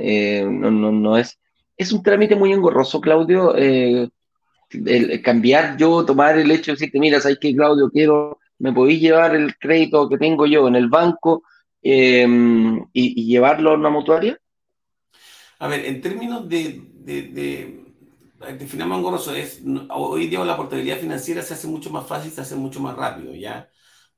[0.61, 1.40] no, no, no, es.
[1.81, 7.21] Es un trámite muy engorroso, Claudio el, cambiar yo, tomar el hecho de decirte, mira,
[7.21, 7.91] ¿sabes qué, Claudio?
[7.91, 11.43] Quiero, me podéis llevar el crédito que tengo yo en el banco
[11.83, 14.39] em, y, llevarlo a una mutuaria?
[15.59, 17.85] A ver, en términos de, de, de
[18.59, 22.57] definamos engorroso, es, hoy día la portabilidad financiera se hace mucho más fácil, se hace
[22.57, 23.69] mucho más rápido, ¿ya?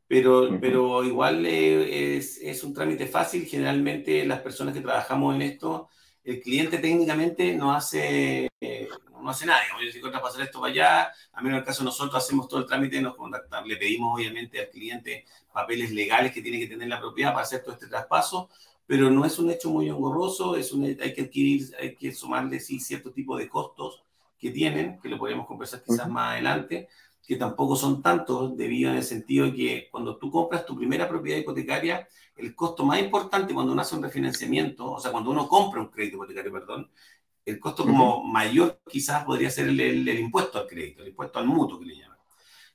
[0.06, 3.46] Pero, pero igual eh, es, es, un trámite fácil.
[3.46, 5.88] Generalmente las personas que trabajamos en esto,
[6.24, 8.88] el cliente técnicamente no hace, eh,
[9.20, 9.60] no hace nada.
[9.62, 12.66] Digamos, si pasar esto para allá, a menos en el caso nosotros hacemos todo el
[12.66, 17.00] trámite, nos contactamos, le pedimos obviamente al cliente papeles legales que tiene que tener la
[17.00, 18.48] propiedad para hacer todo este traspaso,
[18.86, 22.60] pero no es un hecho muy engorroso, es un, hay que adquirir, hay que sumarle
[22.60, 24.02] sí cierto tipo de costos
[24.38, 26.88] que tienen, que lo podríamos conversar quizás más adelante,
[27.26, 31.08] que tampoco son tantos, debido en el sentido de que cuando tú compras tu primera
[31.08, 32.08] propiedad hipotecaria,
[32.42, 35.88] el costo más importante cuando uno hace un refinanciamiento, o sea, cuando uno compra un
[35.88, 36.90] crédito hipotecario, perdón,
[37.44, 41.78] el costo como mayor quizás podría ser el, impuesto al crédito, el impuesto al mutuo
[41.78, 42.18] que le llaman.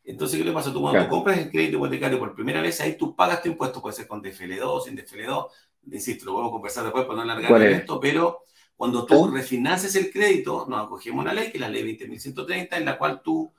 [0.04, 0.72] Entonces, ¿qué le pasa?
[0.72, 3.96] Tú cuando compras el crédito hipotecario por primera vez, ahí tú pagas tu impuesto, puede
[3.96, 5.48] ser con DFL2, sin DFL2,
[5.92, 8.44] insisto, lo vamos a conversar después para no alargar esto, pero
[8.76, 12.86] cuando tú refinances el crédito, nos acogemos una ley, que es la ley 20.130, en
[12.86, 13.52] la cual tú,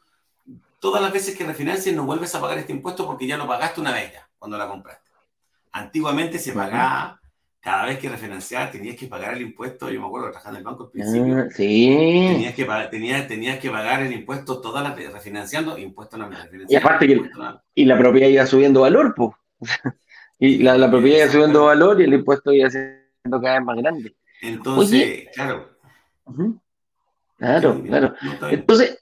[0.78, 3.80] todas las veces que refinancies, no vuelves a pagar este impuesto porque ya lo pagaste
[3.80, 5.07] una vez ya, cuando la compraste.
[5.72, 7.20] Antiguamente se pagaba,
[7.60, 10.64] cada vez que refinanciabas tenías que pagar el impuesto, yo me acuerdo trabajando en el
[10.64, 11.36] banco al principio.
[11.36, 12.26] Ah, sí.
[12.32, 16.30] Tenías que, tenías, tenías que pagar el impuesto todas las refinanciando, impuesto no
[16.68, 17.22] Y aparte que,
[17.74, 19.30] y la propiedad iba subiendo valor, pues.
[20.38, 23.76] y la, la propiedad iba subiendo valor y el impuesto iba siendo cada vez más
[23.76, 24.16] grande.
[24.40, 25.68] Entonces, claro.
[27.38, 28.14] Claro, claro.
[28.50, 28.98] Entonces,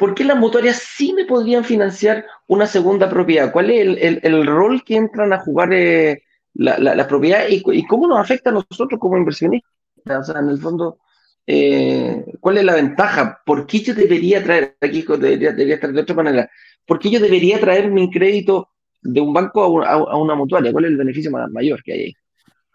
[0.00, 3.52] ¿por qué las mutuarias sí me podrían financiar una segunda propiedad?
[3.52, 6.22] ¿Cuál es el, rol que entran a jugar eh,
[6.54, 9.70] la, propiedad y, cómo nos afecta a nosotros como inversionistas?
[10.06, 11.00] O sea, en el fondo,
[11.46, 13.42] eh, ¿cuál es la ventaja?
[13.44, 16.50] ¿Por qué yo debería traer, aquí debería, debería estar de otra manera,
[16.86, 18.70] ¿por qué yo debería traer mi crédito
[19.02, 20.72] de un banco a, una mutuaria?
[20.72, 22.14] ¿Cuál es el beneficio mayor que hay ahí?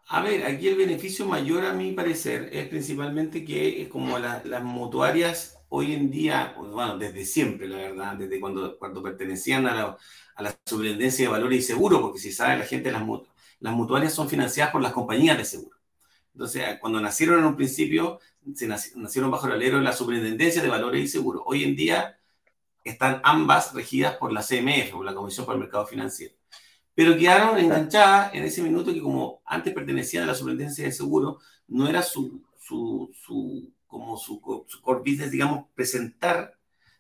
[0.10, 5.55] A ver, aquí el beneficio mayor a mi parecer es principalmente que como las mutuarias
[5.76, 9.98] hoy en día, pues, bueno, desde siempre, la verdad, desde cuando, cuando pertenecían a la,
[10.36, 13.04] a la superintendencia de valores y seguros, porque si sabe la gente, las,
[13.60, 15.78] las mutuarias son financiadas por las compañías de seguro.
[16.34, 18.20] Entonces, cuando nacieron en un principio,
[18.54, 21.44] se nacieron bajo el alero de la superintendencia de valores y seguros.
[21.46, 22.20] Hoy en día
[22.84, 26.36] están ambas regidas por la CMF, por la Comisión para el Mercado Financiero
[26.96, 31.40] pero quedaron enganchadas en ese minuto que como antes pertenecían a la superintendencia de seguro,
[31.68, 36.58] no era su, su, su como su, su, core business, digamos, presentar,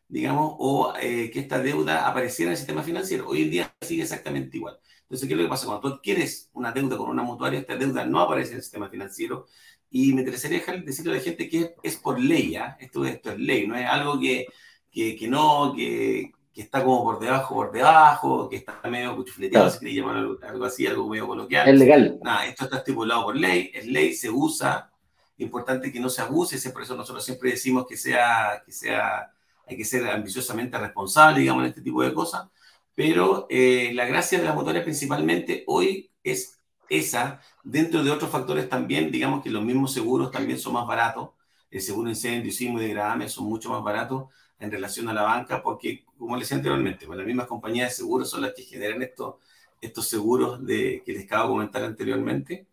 [0.08, 3.28] digamos, o eh, que esta deuda apareciera en el sistema financiero.
[3.28, 4.78] Hoy en día sigue exactamente igual.
[5.02, 5.67] Entonces, ¿qué es lo que pasa?
[5.67, 8.89] Cuando tú adquieres una deuda con una mutuaria, esta deuda no aparece en el sistema
[8.89, 9.48] financiero.
[9.89, 12.76] Y me interesaría decirle a la gente que es por ley, ¿ya?
[12.80, 14.48] Esto, esto es ley, no es algo que,
[14.91, 19.69] que, que no, que, que está como por debajo, por debajo, que está medio cuchufleteado,
[19.69, 21.67] si queréis llamar algo, así, algo medio coloquial.
[21.67, 22.17] Es legal.
[22.24, 24.89] Nada, esto está estipulado por ley, es ley, se usa,
[25.38, 29.32] importante que no se abuse, por eso nosotros siempre decimos que sea, que sea,
[29.67, 32.48] hay que ser ambiciosamente responsable, digamos, en este tipo de cosas,
[32.93, 38.69] pero eh, la gracia de las motores principalmente hoy es esa, dentro de otros factores
[38.69, 41.32] también, digamos que los mismos seguros también son más baratos,
[41.71, 45.62] el seguro incendio, sismo y grave son mucho más baratos, en relación a la banca,
[45.62, 49.02] porque, como les decía anteriormente, pues las mismas compañías de seguros son las que generan
[49.02, 49.36] estos,
[49.82, 52.67] estos seguros de, que les acabo de comentar anteriormente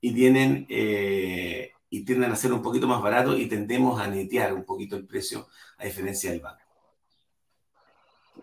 [0.00, 4.52] y tienen eh, y tienden a ser un poquito más baratos y tendemos a netear
[4.52, 6.60] un poquito el precio a diferencia del banco.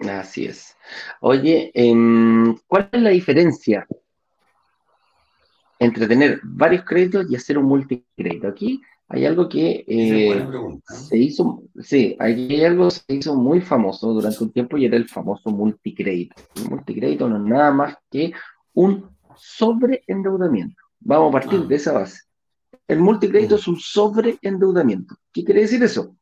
[0.09, 0.75] Así es.
[1.21, 3.85] Oye, em, ¿cuál es la diferencia
[5.77, 8.47] entre tener varios créditos y hacer un multicrédito?
[8.47, 10.47] Aquí hay algo que eh,
[10.87, 15.07] se hizo, sí, hay algo se hizo muy famoso durante un tiempo y era el
[15.07, 16.35] famoso multicrédito.
[16.55, 18.33] El multicrédito no es nada más que
[18.73, 20.81] un sobreendeudamiento.
[21.01, 21.67] Vamos a partir ah.
[21.67, 22.32] de esa base.
[22.87, 25.15] El multicrédito es un sobreendeudamiento.
[25.31, 26.15] ¿Qué quiere decir eso?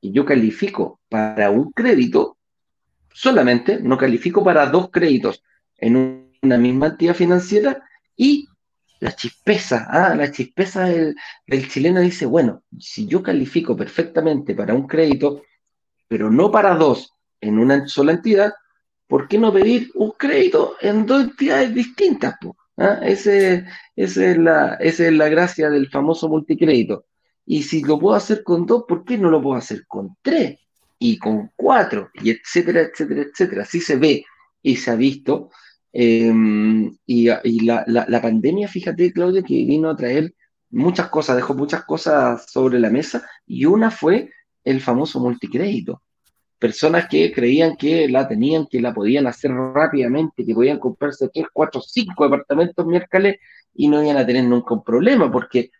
[0.00, 2.38] Que yo califico para un crédito
[3.12, 5.42] solamente, no califico para dos créditos
[5.76, 7.82] en una misma entidad financiera
[8.16, 8.48] y
[9.00, 11.16] la chispeza, ah, la chispeza del,
[11.68, 15.42] chileno dice, bueno, si yo califico perfectamente para un crédito,
[16.06, 18.52] pero no para dos en una sola entidad,
[19.08, 22.36] ¿por qué no pedir un crédito en dos entidades distintas?
[22.82, 23.00] ¿Ah?
[23.02, 23.64] Ese,
[23.96, 27.06] esa, es la, es la gracia del famoso multicrédito.
[27.46, 30.58] Y si lo puedo hacer con dos, ¿por qué no lo puedo hacer con tres?
[30.98, 33.62] Y con cuatro, y etcétera, etcétera, etcétera.
[33.62, 34.24] Así se ve
[34.62, 35.50] y se ha visto
[35.92, 37.26] Em, y,
[37.60, 40.34] la, pandemia, fíjate, Claudia, que vino a traer
[40.70, 44.30] muchas cosas, dejó muchas cosas sobre la mesa y una fue
[44.64, 46.02] el famoso multicrédito.
[46.62, 51.46] Personas que creían que la tenían, que la podían hacer rápidamente, que podían comprarse tres,
[51.52, 53.38] cuatro, cinco departamentos miércoles
[53.74, 55.72] y no iban a tener nunca un problema, porque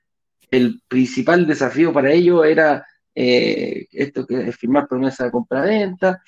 [0.50, 6.20] el principal desafío para ellos era eh, esto que es firmar promesa de compra-venta,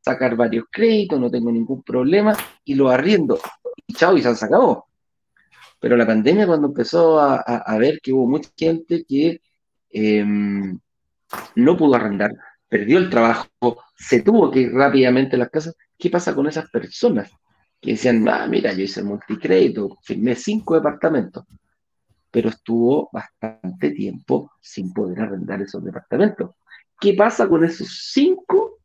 [0.00, 2.34] sacar varios créditos, no tengo ningún problema,
[2.64, 3.38] y lo arriendo.
[3.86, 4.86] Y chao, y se han sacado.
[5.80, 9.42] Pero la pandemia, cuando empezó a, ver que hubo mucha gente que
[9.90, 10.78] em,
[11.56, 12.30] no pudo arrendar,
[12.68, 16.68] perdió el trabajo, se tuvo que ir rápidamente a las casas, ¿qué pasa con esas
[16.70, 17.30] personas?
[17.80, 21.44] Que decían, ah, mira, yo hice multicrédito, firmé cinco departamentos,
[22.30, 26.50] pero estuvo bastante tiempo sin poder arrendar esos departamentos.
[27.00, 28.78] ¿Qué pasa con esos cinco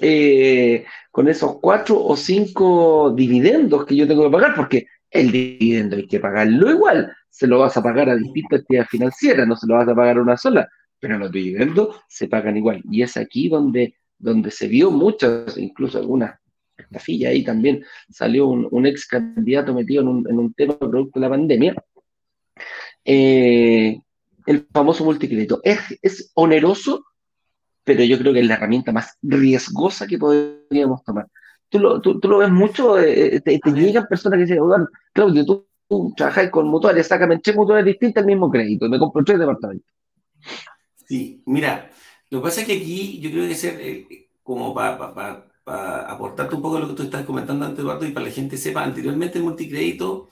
[0.00, 5.96] eh, con esos cuatro o cinco dividendos que yo tengo que pagar, porque el dividendo
[5.96, 9.66] hay que pagarlo igual, se lo vas a pagar a distintas entidades financieras, no se
[9.66, 10.68] lo vas a pagar a una sola,
[11.00, 12.82] pero los dividendos se pagan igual.
[12.90, 16.38] Y es aquí donde, donde se vio muchas, incluso algunas
[16.76, 21.26] estafillas ahí también, salió un, ex candidato metido en un, en un, tema producto de
[21.26, 21.74] la pandemia.
[23.04, 23.98] Eh,
[24.46, 25.60] el famoso multicrédito.
[25.62, 27.04] Es, es oneroso,
[27.84, 31.26] pero yo creo que es la herramienta más riesgosa que podríamos tomar.
[31.68, 34.60] Tú lo, tú, lo ves mucho, eh, eh, te, llegan personas que dicen,
[35.12, 38.98] Claudio, tú, tú trabajas con mutuales, sácame tres mutuales distintas al mismo crédito, y me
[38.98, 39.92] compro tres departamentos.
[41.08, 41.90] Sí, mira,
[42.30, 46.62] lo que pasa es que aquí yo creo que ser eh, como para aportarte un
[46.62, 49.38] poco lo que tú estás comentando antes, Eduardo, y para que la gente sepa, anteriormente
[49.38, 50.28] el multicrédito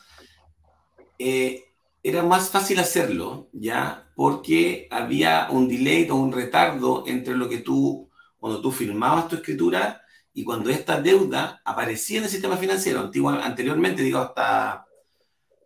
[2.07, 4.09] era más fácil hacerlo, ¿ya?
[4.15, 8.09] Porque había un delay o un retardo entre lo que tú,
[8.39, 10.01] cuando tú firmabas tu escritura
[10.33, 13.01] y cuando esta deuda aparecía en el sistema financiero.
[13.01, 14.87] Antiguo, anteriormente, digo, hasta,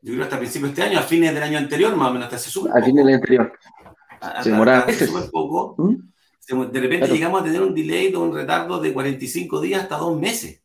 [0.01, 2.33] yo creo hasta principios de este año, a fines del año anterior, más o menos,
[2.33, 3.53] hasta hace A fines del anterior.
[4.43, 4.87] Se demoraba
[5.31, 5.75] poco.
[5.79, 6.11] ¿Mm?
[6.71, 10.19] De repente llegamos a tener un delay o un retardo de 45 días hasta dos
[10.19, 10.63] meses.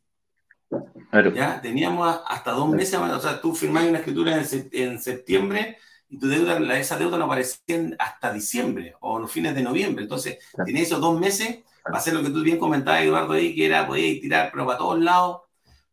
[1.34, 4.36] Ya teníamos hasta dos meses, o sea, tú firmás una escritura
[4.72, 5.78] en, septiembre
[6.10, 10.04] y tu deuda, esa deuda no aparecía hasta diciembre o los fines de noviembre.
[10.04, 10.72] Entonces, claro.
[10.74, 14.20] esos dos meses para hacer lo que tú bien comentabas, Eduardo, ahí, que era, podías
[14.20, 15.42] tirar, pero para todos lados,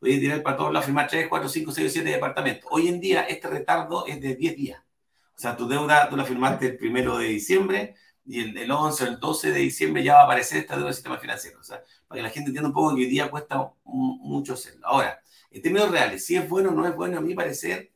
[0.01, 2.69] podías tirar para todos lados, firmar 3, 4, 5, 6, 7 departamentos.
[2.73, 4.83] Hoy en día, este retardo es de 10 días.
[5.43, 9.07] Sea, tu deuda, tú la firmaste el primero de diciembre y el, el 11 o
[9.09, 11.59] el 12 de diciembre ya va a aparecer esta deuda del sistema financiero.
[11.59, 14.87] O sea, para que la gente entienda un poco que hoy día cuesta mucho hacerlo.
[14.87, 15.21] Ahora,
[15.51, 17.91] en términos reales, si es bueno o no es bueno, a mi parecer,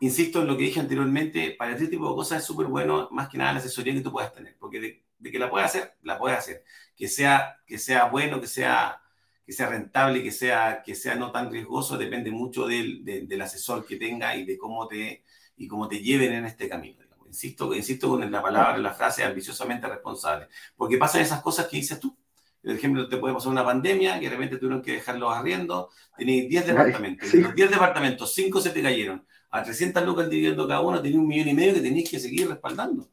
[0.00, 3.28] insisto en lo que dije anteriormente, para este tipo de cosas es súper bueno, más
[3.28, 4.80] que nada la asesoría que tú puedas tener, porque
[5.20, 6.64] de, que la puedes hacer, la puedes hacer.
[6.96, 9.00] Que sea, que sea bueno, que sea,
[9.46, 13.86] que sea rentable, que sea, que sea no tan riesgoso, depende mucho del, del asesor
[13.86, 15.22] que tenga y de cómo te,
[15.62, 16.98] y cómo te lleven en este camino.
[17.26, 21.98] Insisto, insisto con la palabra, la frase ambiciosamente responsable, porque pasan esas cosas que dices
[21.98, 22.14] tú
[22.62, 25.90] por ejemplo, te puede pasar una pandemia que de repente tuvieron que dejarlos arriendo.
[26.16, 27.34] Tenéis 10 departamentos.
[27.34, 29.24] los 10 departamentos, 5 se te cayeron.
[29.50, 32.48] A 300 lucas dividiendo cada uno, tenéis un millón y medio que tenéis que seguir
[32.48, 33.08] respaldando.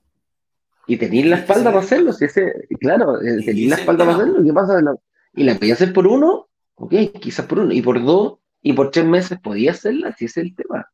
[0.85, 2.13] Y tenéis la espalda para hacerlo.
[2.13, 4.43] Si ese, claro, eh, tenéis la espalda para hacerlo.
[4.43, 4.81] ¿Qué pasa?
[5.33, 7.73] Y la podía hacer por uno, ok, quizás por uno.
[7.73, 10.91] Y por dos, y por tres meses podía hacerla, si ese es el tema.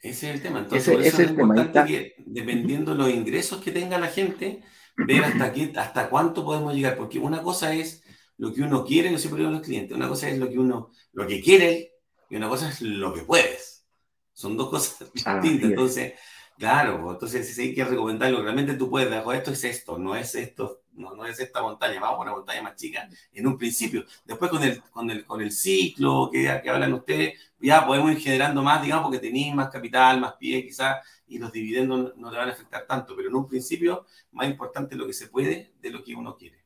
[0.00, 0.60] Ese es el tema.
[0.60, 4.62] Entonces, por eso es, importante que, dependiendo de los ingresos que tenga la gente,
[4.96, 8.02] ver hasta, qué, hasta cuánto podemos llegar, porque una cosa es
[8.38, 10.90] lo que uno quiere, lo siempre digo los clientes, una cosa es lo que uno,
[11.12, 11.92] lo que quiere
[12.30, 13.86] y una cosa es lo que puedes.
[14.32, 16.14] Son dos cosas distintas, entonces,
[16.58, 20.16] claro, pues, entonces si hay que recomendarlo, realmente tú puedes, dejar esto es esto, no
[20.16, 24.04] es esto, no, es esta montaña, vamos a una montaña más chica en un principio.
[24.24, 28.20] Después con el, con el, con el ciclo que, que hablan ustedes, ya podemos ir
[28.20, 32.36] generando más, digamos, porque tenéis más capital, más pie quizás, y los dividendos no te
[32.36, 35.90] van a afectar tanto, pero en un principio más importante lo que se puede de
[35.90, 36.60] lo que uno quiere.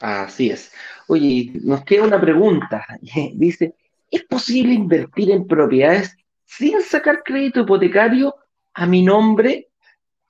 [0.00, 0.72] Así es.
[1.08, 2.84] Oye, nos queda una pregunta.
[3.34, 3.74] Dice,
[4.10, 8.34] ¿es posible invertir en propiedades sin sacar crédito hipotecario
[8.74, 9.68] a mi nombre?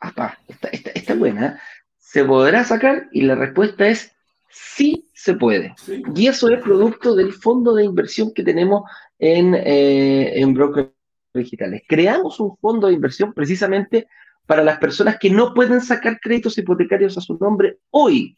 [0.00, 0.38] Apa,
[0.70, 1.60] esta, buena.
[2.14, 3.08] ¿Se podrá sacar?
[3.10, 4.14] Y la respuesta es
[4.48, 5.74] sí se puede.
[6.14, 8.88] Y eso es producto del fondo de inversión que tenemos
[9.18, 10.92] en, eh, en Broker
[11.34, 11.82] digitales.
[11.88, 14.06] Creamos un fondo de inversión precisamente
[14.46, 18.36] para las personas que no pueden sacar créditos hipotecarios a su nombre hoy.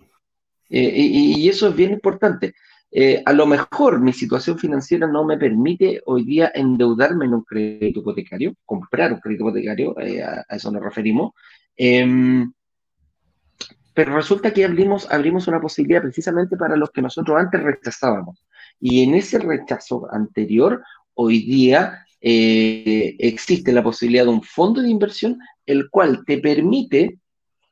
[0.70, 2.54] Eh, y, eso es bien importante.
[2.90, 7.42] Eh, a lo mejor mi situación financiera no me permite hoy día endeudarme en un
[7.42, 11.34] crédito hipotecario, comprar un crédito hipotecario, a, eso nos referimos.
[13.96, 18.44] Pero resulta que abrimos, abrimos una posibilidad precisamente para los que nosotros antes rechazábamos.
[18.78, 20.84] Y en ese rechazo anterior,
[21.14, 27.18] hoy día eh, existe la posibilidad de un fondo de inversión el cual te permite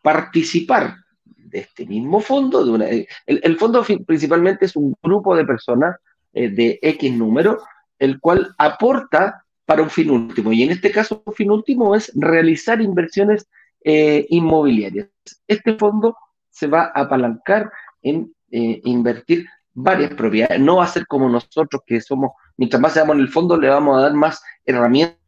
[0.01, 0.97] participar
[1.27, 2.79] de este mismo fondo.
[2.79, 5.95] De eh, el, fondo principalmente es un grupo de personas
[6.33, 7.63] eh, de X número,
[7.99, 10.55] el cual aporta para un fin último.
[10.55, 13.47] Y en este caso, un fin último es realizar inversiones
[13.85, 15.09] inmobiliarias.
[15.47, 16.17] Este fondo
[16.51, 17.71] se va a apalancar
[18.03, 20.59] en invertir varias propiedades.
[20.61, 23.69] No va a ser como nosotros que somos mientras más seamos en el fondo, le
[23.69, 25.19] vamos a dar más herramientas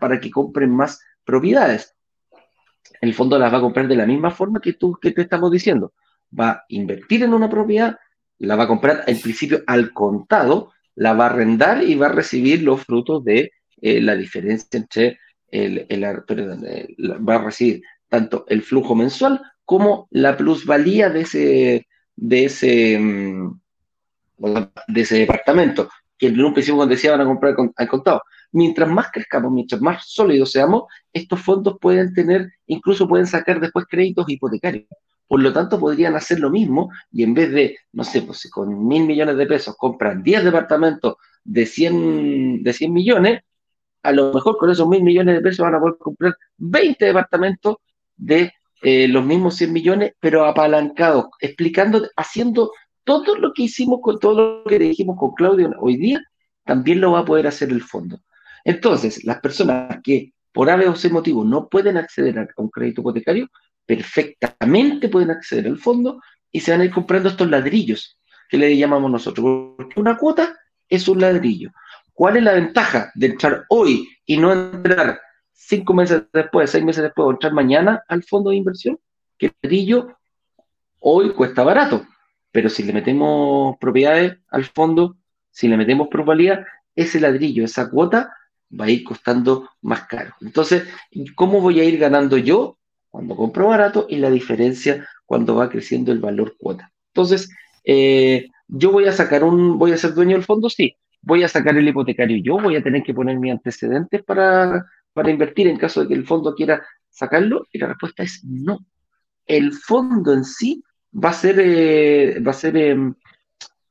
[0.00, 1.94] para que compren más propiedades.
[3.00, 5.50] El fondo las va a comprar de la misma forma que tú que te estamos
[5.50, 5.92] diciendo.
[6.38, 7.98] Va a invertir en una propiedad,
[8.38, 12.12] la va a comprar en principio al contado, la va a arrendar y va a
[12.12, 15.18] recibir los frutos de eh, la diferencia entre
[15.50, 15.86] el,
[16.26, 16.64] perdón,
[17.28, 21.86] va a recibir tanto el flujo mensual como la plusvalía de ese,
[22.16, 23.60] de ese, mm,
[24.88, 25.88] de ese departamento,
[26.18, 28.22] que en un principio cuando decía van a comprar al contado.
[28.52, 33.86] Mientras más crezcamos, mientras más sólidos seamos, estos fondos pueden tener, incluso pueden sacar después
[33.88, 34.86] créditos hipotecarios.
[35.28, 38.50] Por lo tanto, podrían hacer lo mismo y en vez de, no sé, pues si
[38.50, 43.42] con mil millones de pesos compran 10 departamentos de 100, de 100 millones,
[44.02, 47.76] a lo mejor con esos mil millones de pesos van a poder comprar 20 departamentos
[48.16, 52.72] de eh, los mismos 100 millones, pero apalancados, explicando, haciendo
[53.04, 56.22] todo lo que hicimos con todo lo que dijimos con Claudio hoy día,
[56.64, 58.20] también lo va a poder hacer el fondo.
[58.64, 63.00] Entonces, las personas que por A o C motivo no pueden acceder a un crédito
[63.00, 63.48] hipotecario,
[63.86, 66.20] perfectamente pueden acceder al fondo
[66.52, 70.56] y se van a ir comprando estos ladrillos que le llamamos nosotros, porque una cuota
[70.88, 71.70] es un ladrillo.
[72.20, 75.18] ¿Cuál es la ventaja de entrar hoy y no entrar
[75.54, 78.98] cinco meses después, seis meses después o entrar mañana al fondo de inversión?
[79.38, 80.18] Que el ladrillo
[80.98, 82.06] hoy cuesta barato,
[82.52, 85.16] pero si le metemos propiedades al fondo,
[85.50, 88.36] si le metemos probabilidad, ese ladrillo, esa cuota,
[88.78, 90.34] va a ir costando más caro.
[90.42, 90.86] Entonces,
[91.34, 92.76] ¿cómo voy a ir ganando yo
[93.08, 96.92] cuando compro barato y la diferencia cuando va creciendo el valor cuota?
[97.14, 97.48] Entonces,
[97.82, 101.48] eh, yo voy a sacar un, voy a ser dueño del fondo, sí, voy a
[101.48, 105.76] sacar el hipotecario yo, voy a tener que poner mis antecedentes para, para invertir en
[105.76, 107.66] caso de que el fondo quiera sacarlo?
[107.72, 108.78] Y la respuesta es no.
[109.46, 113.14] El fondo en sí va a ser, eh, va a ser em,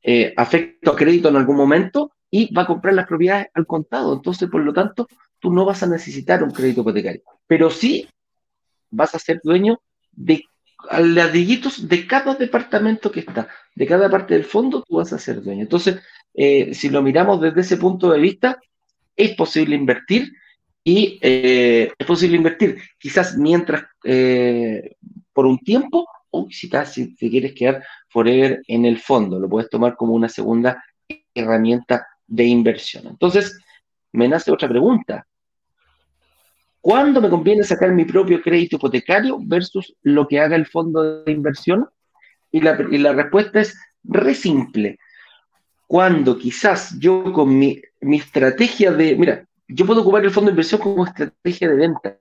[0.01, 4.13] eh, afecto a crédito en algún momento y va a comprar las propiedades al contado.
[4.13, 5.07] Entonces, por lo tanto,
[5.39, 7.21] tú no vas a necesitar un crédito hipotecario.
[7.47, 8.07] Pero sí
[8.91, 10.43] vas a ser dueño de
[10.91, 15.41] ladrillitos de cada departamento que está, de cada parte del fondo, tú vas a ser
[15.41, 15.61] dueño.
[15.61, 15.99] Entonces,
[16.33, 18.59] eh, si lo miramos desde ese punto de vista,
[19.15, 20.31] es posible invertir
[20.83, 24.95] y eh, es posible invertir quizás mientras, eh,
[25.33, 29.69] por un tiempo, o quizás si te quieres quedar forever en el fondo, lo puedes
[29.69, 30.83] tomar como una segunda
[31.33, 33.07] herramienta de inversión.
[33.07, 33.59] Entonces,
[34.11, 35.25] me nace otra pregunta.
[36.81, 41.31] ¿Cuándo me conviene sacar mi propio crédito hipotecario versus lo que haga el fondo de
[41.31, 41.89] inversión?
[42.51, 44.97] Y la, y la respuesta es re simple
[45.89, 50.79] cuando quizás yo con mi, estrategia de, mira, yo puedo ocupar el fondo de inversión
[50.79, 52.15] como estrategia de venta,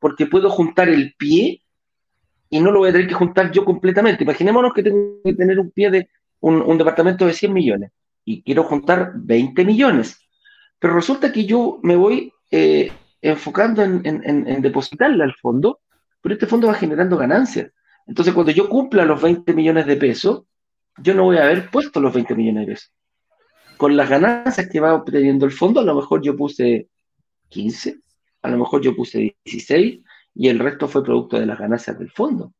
[0.00, 1.62] porque puedo juntar el pie
[2.50, 4.24] y no lo voy a tener que juntar yo completamente.
[4.24, 6.08] Imaginémonos que tengo que tener un pie de
[6.40, 7.92] un, departamento de 100 millones
[8.24, 10.18] y quiero juntar 20 millones.
[10.80, 12.90] Pero resulta que yo me voy eh,
[13.22, 15.78] enfocando en, en, depositarle al fondo,
[16.20, 17.70] pero este fondo va generando ganancias.
[18.08, 20.46] Entonces, cuando yo cumpla los 20 millones de pesos,
[20.98, 22.94] yo no voy a haber puesto los 20 millones de pesos
[23.76, 26.88] con las ganancias que va obteniendo el fondo, a lo mejor yo puse
[27.48, 28.00] 15,
[28.42, 30.00] a lo mejor yo puse 16
[30.34, 32.52] y el resto fue producto de las ganancias del fondo.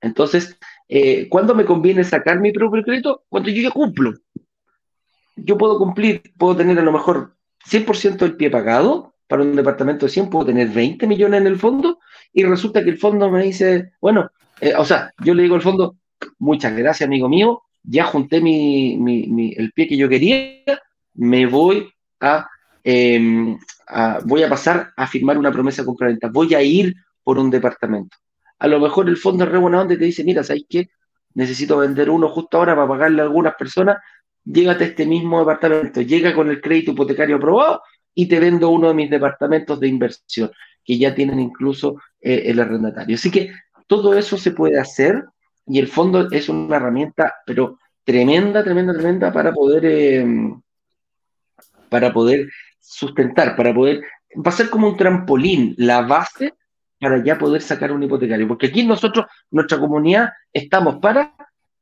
[0.00, 3.24] Entonces, eh, ¿cuándo me conviene sacar mi propio crédito?
[3.28, 4.14] Cuando yo ya cumplo.
[5.36, 7.36] Yo puedo cumplir, puedo tener a lo mejor
[7.68, 11.58] 100% del pie pagado para un departamento de 100, puedo tener 20 millones en el
[11.58, 11.98] fondo
[12.32, 14.30] y resulta que el fondo me dice, bueno,
[14.60, 15.96] eh, o sea, yo le digo al fondo,
[16.38, 20.62] muchas gracias amigo mío, ya junté mi, el pie que yo quería,
[21.14, 21.88] me voy
[22.84, 27.50] em, a, voy a pasar a firmar una promesa compraventa, voy a ir por un
[27.50, 28.16] departamento.
[28.58, 30.90] A lo mejor el fondo es re buena te dice, mira, ¿sabes qué?
[31.34, 33.98] Necesito vender uno justo ahora para pagarle a algunas personas,
[34.44, 37.82] llégate a este mismo departamento, llega con el crédito hipotecario aprobado
[38.14, 40.50] y te vendo uno de mis departamentos de inversión,
[40.84, 43.14] que ya tienen incluso eh, el arrendatario.
[43.14, 43.52] Así que
[43.86, 45.24] todo eso se puede hacer
[45.68, 50.60] y el fondo es una herramienta, pero tremenda, tremenda, tremenda para poder, em,
[51.90, 52.48] para poder
[52.80, 54.00] sustentar, para poder,
[54.34, 56.54] va a ser como un trampolín, la base
[56.98, 58.48] para ya poder sacar un hipotecario.
[58.48, 61.34] Porque aquí nosotros, nuestra comunidad, estamos para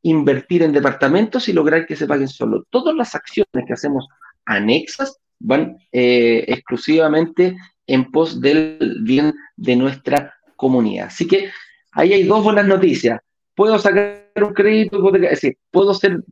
[0.03, 2.64] invertir en departamentos y lograr que se paguen solo.
[2.70, 4.09] Todas las acciones que hacemos
[4.45, 7.57] anexas van eh, exclusivamente
[7.87, 11.07] en pos del bien de nuestra comunidad.
[11.07, 11.51] Así que
[11.93, 13.20] ahí hay dos buenas noticias
[13.57, 16.22] puedo sacar un crédito hipotecario, es decir, ¿puedo ser,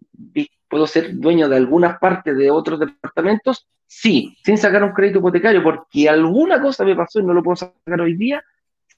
[0.68, 3.66] ¿puedo ser dueño de algunas partes de otros departamentos?
[3.86, 7.56] Sí, sin sacar un crédito hipotecario, porque alguna cosa me pasó y no lo puedo
[7.56, 8.44] sacar hoy día.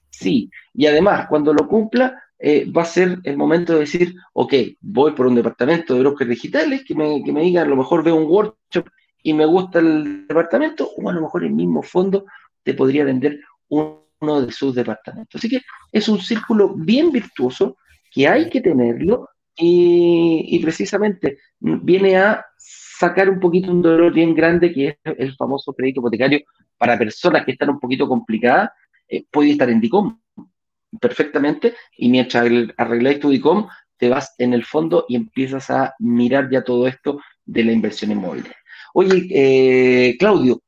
[0.09, 4.53] Sí, y además, cuando lo cumpla, eh, va a ser el momento de decir, ok,
[4.81, 8.03] voy por un departamento de brokers digitales que me, que me digan, a lo mejor
[8.03, 8.89] veo un workshop
[9.23, 12.25] y me gusta el departamento, o a lo mejor el mismo fondo
[12.61, 15.39] te podría vender uno de sus departamentos.
[15.39, 15.61] Así que
[15.91, 17.77] es un círculo bien virtuoso
[18.17, 24.73] que hay que tenerlo y, precisamente viene a sacar un poquito un dolor bien grande
[24.73, 26.39] que es el famoso crédito hipotecario.
[26.79, 28.71] Para personas que están un poquito complicadas,
[29.07, 30.19] eh, puede estar en DICOM
[30.99, 32.43] perfectamente y mientras
[32.77, 37.19] arregláis tu DICOM te vas en el fondo y empiezas a mirar ya todo esto
[37.45, 38.57] de la inversión inmobiliaria.
[38.95, 40.59] Oye, eh, Claudio,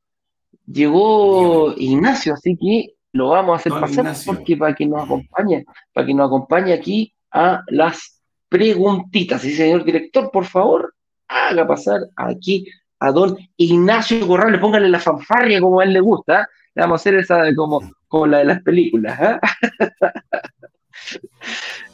[0.66, 6.06] llegó Ignacio, así que lo vamos a hacer pasar porque para que nos acompañe, para
[6.06, 9.42] que nos acompañe aquí a las preguntitas.
[9.42, 10.94] Sí, señor director, por favor,
[11.28, 12.66] haga pasar aquí
[12.98, 16.42] a don Ignacio Corrales, póngale la fanfarria como a él le gusta.
[16.42, 16.46] ¿eh?
[16.74, 19.18] Vamos a hacer esa como, como la de las películas.
[19.20, 19.38] ¿eh?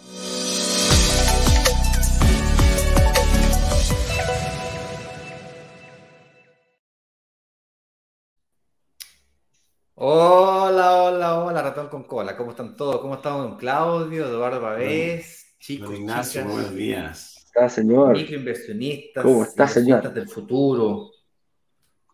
[9.99, 12.37] Hola, hola, hola, ratón con cola.
[12.37, 13.01] ¿Cómo están todos?
[13.01, 15.91] ¿Cómo estamos, don Claudio, Eduardo Pavés, chicos?
[15.99, 17.47] Ignacio, buenos días.
[17.55, 18.13] ¿Cómo está, señor?
[18.13, 19.25] Microinversionistas.
[19.25, 20.13] ¿Cómo está, señor?
[20.13, 21.13] del futuro.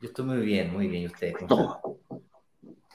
[0.01, 1.03] Yo estoy muy bien, muy bien.
[1.03, 1.35] ¿Y ustedes?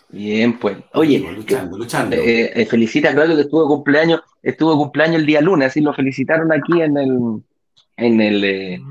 [0.08, 0.78] Bien, pues.
[0.94, 2.16] Oye, luchando, luchando.
[2.16, 5.68] Eh, eh, felicita a Claudio que estuvo de cumpleaños, estuvo de cumpleaños el día lunes,
[5.68, 7.44] así lo felicitaron aquí en el,
[7.98, 8.82] en el, eh,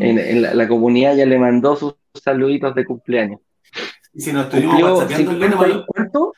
[0.00, 3.40] en, la, la, comunidad, ya le mandó sus saluditos de cumpleaños.
[4.16, 6.32] Y si nos estuvimos whatsappeando el lunes, ¿cuánto?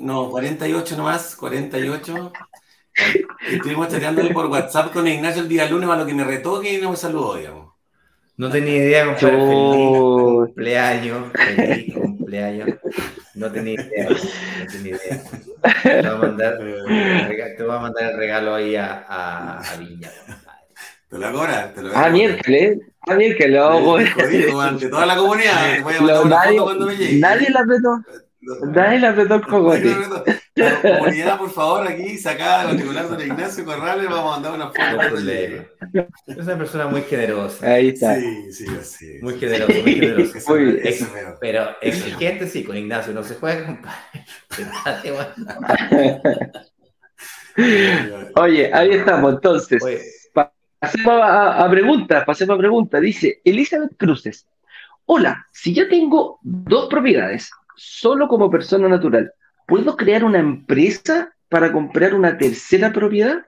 [0.00, 2.32] No, 48 nomás, 48.
[3.48, 6.80] Estuvimos chateándole por WhatsApp con Ignacio el día lunes a lo que me retoque y
[6.80, 7.74] no me saludó, digamos.
[8.36, 9.38] No tenía idea, compadre.
[9.38, 11.32] Feliz cumpleaños.
[11.56, 12.70] Feliz cumpleaños.
[13.34, 14.08] No tenía idea.
[14.08, 15.22] No tenía idea.
[15.82, 20.10] Te voy a mandar, te voy a mandar el regalo ahí a, a, a Viña.
[21.08, 21.72] Te lo hago ahora.
[21.72, 22.80] Te lo ah, miércoles.
[23.08, 23.50] Ah, miércoles.
[23.52, 23.98] Lo
[24.28, 25.82] dijo ante toda la comunidad.
[25.82, 27.18] Voy a mandar una foto cuando me llegue.
[27.18, 28.02] Nadie la apretó.
[28.66, 29.96] Nadie la apretó el cogote.
[30.54, 35.18] La comunidad, por favor, aquí sacada particular de Ignacio Corrales, vamos a mandar una foto.
[36.26, 37.66] es una persona muy generosa.
[37.66, 38.16] Ahí está.
[38.16, 39.18] Sí, sí, sí.
[39.22, 40.52] Muy generosa, muy generosa.
[40.52, 40.82] Muy
[41.40, 44.26] pero exigente sí, con Ignacio no se juega, compadre.
[48.36, 50.21] Oye, ahí estamos, entonces.
[50.82, 53.00] Pasemos a, preguntas, pasemos a preguntas.
[53.00, 54.48] Dice Elizabeth Cruces.
[55.06, 59.32] Hola, si yo tengo dos propiedades, solo como persona natural,
[59.68, 63.46] ¿puedo crear una empresa para comprar una tercera propiedad?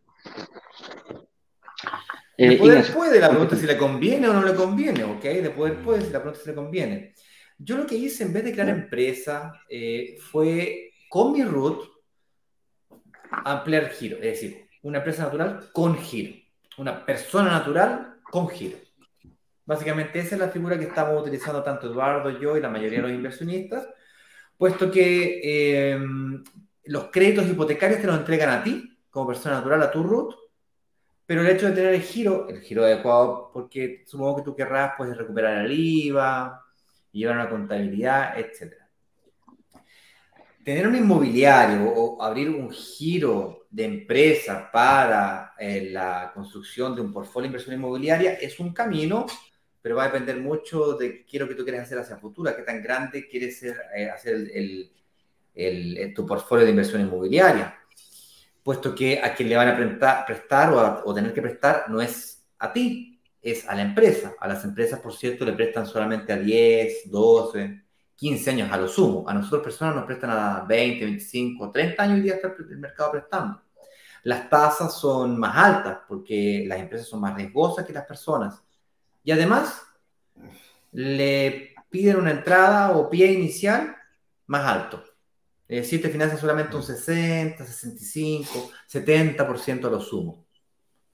[2.36, 5.22] Eh, poder puede, la pregunta si le conviene o no le conviene, ¿ok?
[5.22, 7.14] De puede, si la pregunta si le conviene.
[7.58, 11.82] Yo lo que hice en vez de crear empresa eh, fue con mi root
[13.28, 16.43] ampliar giro, es decir, una empresa natural con giro
[16.78, 18.78] una persona natural con giro.
[19.66, 23.08] Básicamente esa es la figura que estamos utilizando tanto Eduardo, yo y la mayoría de
[23.08, 23.88] los inversionistas,
[24.58, 25.98] puesto que eh,
[26.84, 30.34] los créditos hipotecarios te los entregan a ti, como persona natural, a tu root,
[31.26, 34.92] pero el hecho de tener el giro, el giro adecuado, porque supongo que tú querrás
[34.96, 36.62] pues, recuperar el IVA,
[37.12, 38.74] llevar una contabilidad, etc.
[40.62, 47.12] Tener un inmobiliario o abrir un giro de empresa para eh, la construcción de un
[47.12, 49.26] portfolio de inversión inmobiliaria es un camino,
[49.82, 52.20] pero va a depender mucho de qué es lo que tú quieres hacer hacia el
[52.20, 54.92] futuro, qué tan grande quieres ser, eh, hacer el,
[55.56, 57.76] el, tu portfolio de inversión inmobiliaria.
[58.62, 62.00] Puesto que a quien le van a prestar, prestar o, o tener que prestar no
[62.00, 64.36] es a ti, es a la empresa.
[64.38, 67.82] A las empresas, por cierto, le prestan solamente a 10, 12,
[68.14, 69.28] 15 años a lo sumo.
[69.28, 73.10] A nosotros personas nos prestan a 20, 25, 30 años y día está el mercado
[73.10, 73.63] prestando.
[74.24, 78.62] Las tasas son más altas porque las empresas son más riesgosas que las personas.
[79.22, 79.82] Y además,
[80.92, 83.96] le piden una entrada o pie inicial
[84.46, 85.04] más alto.
[85.68, 90.44] Es decir, te financian solamente un 60, 65, 70% a lo sumo.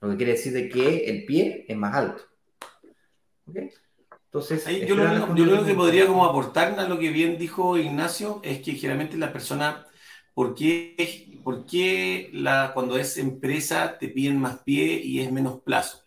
[0.01, 2.23] Lo que quiere decir de que el pie es más alto.
[4.27, 8.61] Entonces, yo, lo, yo que podría como aportar a lo que bien dijo Ignacio es
[8.61, 9.87] que generalmente la persona
[10.35, 16.05] ¿Por qué, la, cuando es empresa te piden más pie y es menos plazo?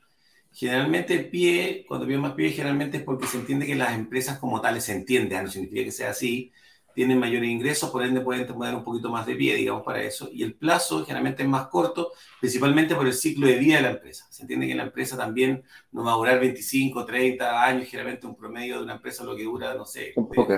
[0.52, 4.40] Generalmente el pie, cuando piden más pie, generalmente es porque se entiende que las empresas
[4.40, 5.44] como tales se entienden, ¿ah?
[5.44, 6.52] no significa que sea así,
[6.94, 10.30] tienen mayores ingresos, por ende pueden tener un poquito más de pie, digamos, para eso.
[10.32, 13.92] Y el plazo generalmente es más corto, principalmente por el ciclo de vida de la
[13.92, 14.28] empresa.
[14.30, 18.36] Se entiende que la empresa también no va a durar 25, 30 años, generalmente un
[18.36, 20.14] promedio de una empresa lo que dura, no sé,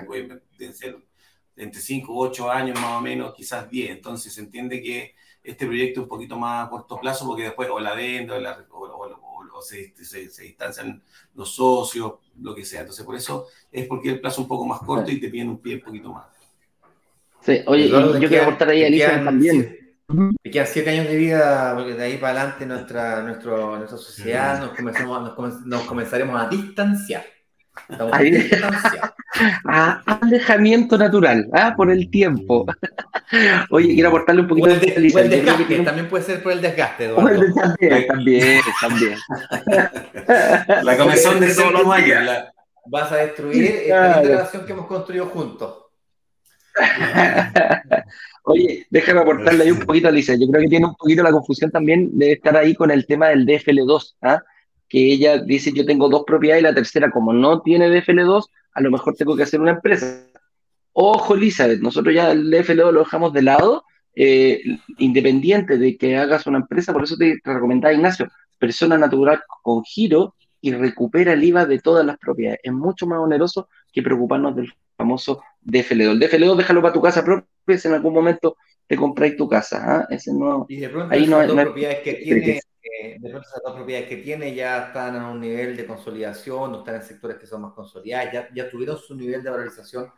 [0.05, 0.97] puede, ser
[1.57, 3.91] entre 5 u 8 años más o menos, quizás 10.
[3.91, 7.69] Entonces se entiende que este proyecto es un poquito más a corto plazo porque después
[7.69, 8.35] o la venta
[8.69, 11.01] o, se, se, distancian
[11.33, 12.81] los socios, lo que sea.
[12.81, 15.49] Entonces por eso es porque el plazo es un poco más corto y te piden
[15.49, 16.25] un pie un poquito más.
[17.41, 19.79] Sí, oye, yo quiero aportar ahí a Elisa también.
[20.07, 24.59] Me quedan siete años de vida, porque de ahí para adelante nuestra, nuestro, nuestra sociedad
[24.59, 27.23] nos, comenzamos, nos comenzaremos a distanciar.
[29.65, 31.73] A alejamiento natural, ¿ah?
[31.75, 32.65] por el tiempo.
[33.69, 37.11] Oye, quiero aportarle un poquito de, el desgaste, también puede ser por el desgaste.
[37.15, 39.17] O el desgaste, también, también.
[40.83, 42.29] La comisión de todos los años.
[42.87, 45.85] Vas a destruir esta relación que hemos construido juntos.
[48.43, 50.35] Oye, déjame aportarle ahí un poquito, Alicia.
[50.35, 53.29] Yo creo que tiene un poquito la confusión también de estar ahí con el tema
[53.29, 54.39] del DFL2, ¿ah?
[54.95, 58.81] Que ella dice yo tengo dos propiedades y la tercera, como no tiene DFL2, a
[58.81, 60.25] lo mejor tengo que hacer una empresa.
[60.93, 63.83] Ojo, Elizabeth, nosotros ya el DFL2 lo dejamos de lado,
[64.15, 64.61] eh,
[64.97, 69.83] independiente de que hagas una empresa, por eso te, te recomendaba, Ignacio, persona natural con
[69.83, 72.61] giro y recupera el IVA de todas las propiedades.
[72.63, 76.11] Es mucho más oneroso que preocuparnos del famoso DFL2.
[76.11, 78.55] El DFL2 déjalo para tu casa propia si en algún momento
[78.87, 79.83] te compráis tu casa.
[79.85, 80.07] ¿ah?
[80.09, 83.75] Ese no, y de pronto ahí no, propiedades que tiene, eh, de pronto esas dos
[83.75, 87.47] propiedades que tiene ya están a un nivel de consolidación, no están en sectores que
[87.47, 90.11] son más consolidados, ya, ya tuvieron su nivel de valorización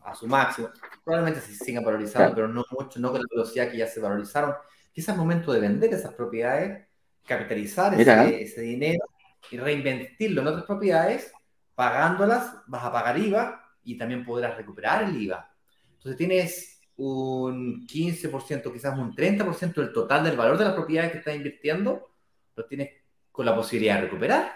[0.00, 0.70] a su máximo.
[1.02, 4.54] Probablemente se sigan valorizando, pero no mucho, no con la velocidad que ya se valorizaron.
[4.92, 6.86] Quizás es momento de vender esas propiedades,
[7.26, 9.04] capitalizar ese, ese, dinero
[9.50, 11.32] y reinvertirlo en otras propiedades,
[11.74, 15.50] pagándolas, vas a pagar IVA y también podrás recuperar el IVA.
[15.96, 21.18] Entonces tienes un 15%, quizás un 30% del total del valor de las propiedades que
[21.18, 22.10] estás invirtiendo,
[22.56, 22.90] lo tienes
[23.32, 24.52] con la posibilidad de recuperar.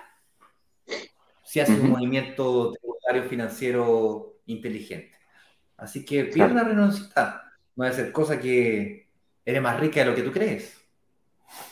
[1.45, 5.17] Si haces un movimiento tributario financiero inteligente.
[5.77, 7.43] Así que pierde una renuncia.
[7.75, 9.09] No va a ser cosa que
[9.45, 10.77] eres más rica de lo que tú crees.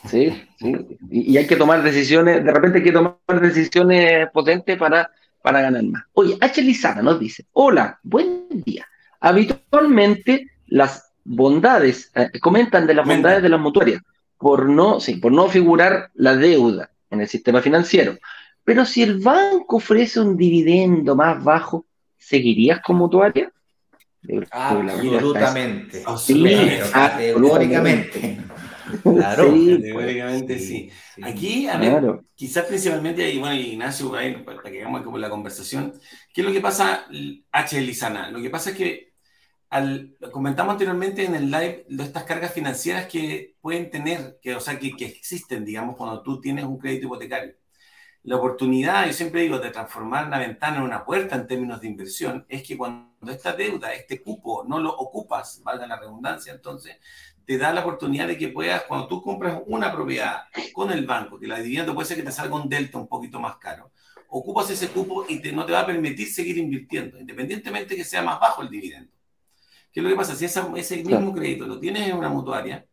[0.09, 0.75] Sí, sí.
[1.11, 5.11] Y, hay que tomar decisiones, de repente hay que tomar decisiones potentes para,
[5.43, 6.05] para ganar más.
[6.15, 6.63] Oye, H.
[6.63, 8.87] Lizana nos dice, hola, buen día.
[9.21, 14.03] Habitualmente las bondades, eh, comentan de las bondades de las mutuarias,
[14.39, 18.17] por no, sí, por no figurar la deuda en el sistema financiero.
[18.65, 21.87] Pero si el banco ofrece un dividendo más bajo,
[22.17, 23.53] ¿seguirías con mutuaria?
[24.51, 26.03] Absolutamente.
[26.19, 26.45] Sí,
[26.93, 28.41] categóricamente.
[29.03, 30.91] Claro, categóricamente sí.
[31.23, 35.93] Aquí, a ver, quizás principalmente, y bueno, Ignacio, para que hagamos como la conversación,
[36.33, 37.07] ¿qué es lo que pasa,
[37.53, 37.81] H.
[37.81, 38.31] Lizana?
[38.31, 39.13] Lo que pasa es que,
[39.71, 44.61] al, comentamos anteriormente en el live, de estas cargas financieras que pueden tener, que, o
[44.61, 47.55] sea, que, que existen, digamos, cuando tú tienes un crédito hipotecario
[48.27, 51.87] la oportunidad, yo siempre digo, de transformar una ventana en una puerta en términos de
[51.87, 56.97] inversión, es que cuando esta deuda, este cupo, no lo ocupas, valga la redundancia, entonces
[57.45, 60.43] te da la oportunidad de que puedas, cuando tú compras una propiedad
[60.73, 63.39] con el banco, que la dividendo puede ser que te salga un delta un poquito
[63.39, 63.93] más caro,
[64.29, 68.23] ocupas ese cupo y te, no te va a permitir seguir invirtiendo, independientemente que sea
[68.23, 69.16] más bajo el dividendo.
[69.97, 70.37] ¿Qué es lo que pasa?
[70.37, 72.87] Si ese mismo crédito lo tienes en una mutuaria,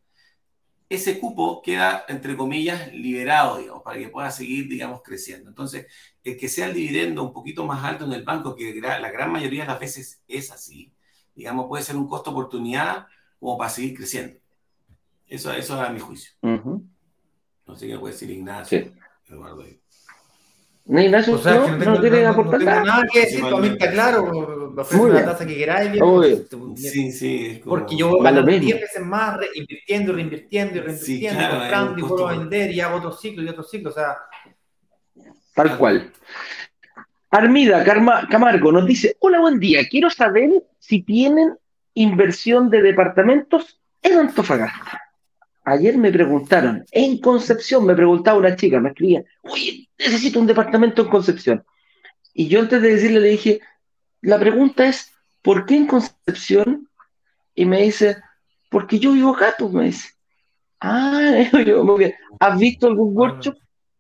[0.87, 5.49] ese cupo queda, entre comillas, liberado, digamos, para que pueda seguir, digamos, creciendo.
[5.49, 5.87] Entonces,
[6.23, 9.33] el que sea el dividendo un poquito más alto en el banco, que la gran
[9.33, 10.93] mayoría de las veces es así,
[11.35, 14.39] digamos, puede ser un costo oportunidad como para seguir creciendo.
[15.27, 16.31] Eso, eso es a mi juicio.
[16.41, 18.93] No sé qué puede decir Ignacio.
[19.27, 19.65] Eduardo.
[20.85, 22.83] No, Ignacio, o sea, no, no, aportar nada.
[22.83, 25.91] nada que decir, para mí está claro, ofrece la tasa que queráis.
[26.75, 27.61] Sí, sí.
[27.63, 32.01] Porque yo voy a ganar 10 veces más invirtiendo, reinvirtiendo y reinvirtiendo, sí, comprando y
[32.01, 34.17] vuelvo a vender y hago otro ciclo y otro ciclo, o sea...
[35.55, 36.11] Tal cual.
[37.29, 37.83] Armida
[38.29, 41.57] Camargo nos dice, hola, buen día, quiero saber si tienen
[41.93, 45.02] inversión de departamentos en Antofagasta.
[45.65, 51.03] Ayer me preguntaron, en Concepción, me preguntaba una chica, me escribía, oye, necesito un departamento
[51.03, 51.63] en Concepción.
[52.33, 53.61] Y yo antes de decirle le dije,
[54.21, 56.89] la pregunta es, ¿por qué en Concepción?
[57.55, 58.17] Y me dice,
[58.69, 60.09] porque yo vivo acá, pues me dice.
[60.81, 61.97] Ah, yo,
[62.39, 63.55] ¿has visto algún workshop?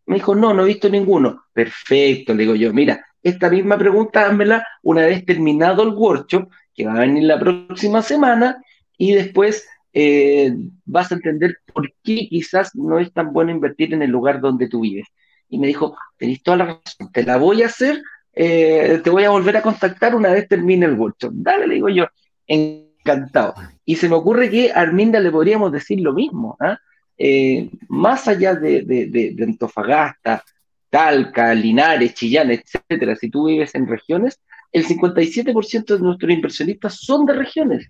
[0.05, 1.45] Me dijo, no, no he visto ninguno.
[1.53, 6.85] Perfecto, le digo yo, mira, esta misma pregunta házmela una vez terminado el workshop, que
[6.85, 8.61] va a venir la próxima semana,
[8.97, 10.53] y después eh,
[10.85, 14.67] vas a entender por qué quizás no es tan bueno invertir en el lugar donde
[14.67, 15.07] tú vives.
[15.49, 18.01] Y me dijo, tenés toda la razón, te la voy a hacer,
[18.33, 21.31] eh, te voy a volver a contactar una vez termine el workshop.
[21.35, 22.07] Dale, le digo yo,
[22.47, 23.53] encantado.
[23.85, 26.79] Y se me ocurre que a Arminda le podríamos decir lo mismo, ¿ah?
[27.17, 30.43] eh, más allá de, de, Antofagasta,
[30.89, 34.39] Talca, Linares, Chillán, etcétera, si tú vives en regiones,
[34.71, 37.87] el 57% de nuestros inversionistas son de regiones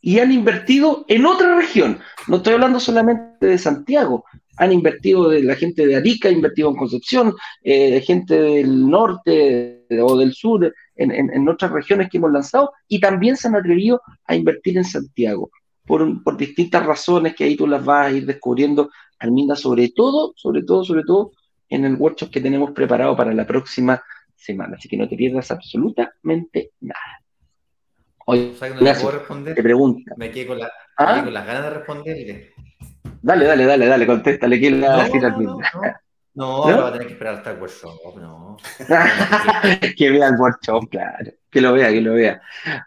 [0.00, 1.98] y han invertido en otra región.
[2.26, 4.24] No estoy hablando solamente de Santiago,
[4.56, 10.16] han invertido de la gente de Arica, invertido en Concepción, eh, gente del norte o
[10.16, 14.76] del sur, en, otras regiones que hemos lanzado, y también se han atrevido a invertir
[14.76, 15.50] en Santiago,
[15.86, 18.90] por, por distintas razones que ahí tú las vas a ir descubriendo,
[19.20, 21.32] Arminda, sobre todo, sobre todo, sobre todo,
[21.68, 24.02] en el workshop que tenemos preparado para la próxima
[24.34, 24.76] semana.
[24.76, 27.22] Así que no te pierdas absolutamente nada.
[28.30, 29.10] Oye, gracias.
[29.10, 29.54] responder?
[29.54, 30.12] Te pregunta.
[30.18, 31.22] Me quedé con, la, ¿Ah?
[31.24, 32.52] con las ganas de responderle.
[33.22, 34.60] Dale, dale, dale, dale, contéstale.
[34.60, 35.58] ¿Quién la decir al mismo?
[36.34, 38.58] No, no, va a tener que esperar hasta el workshop, no.
[39.96, 41.32] que vea el workshop, claro.
[41.50, 42.40] Que lo vea, que lo vea.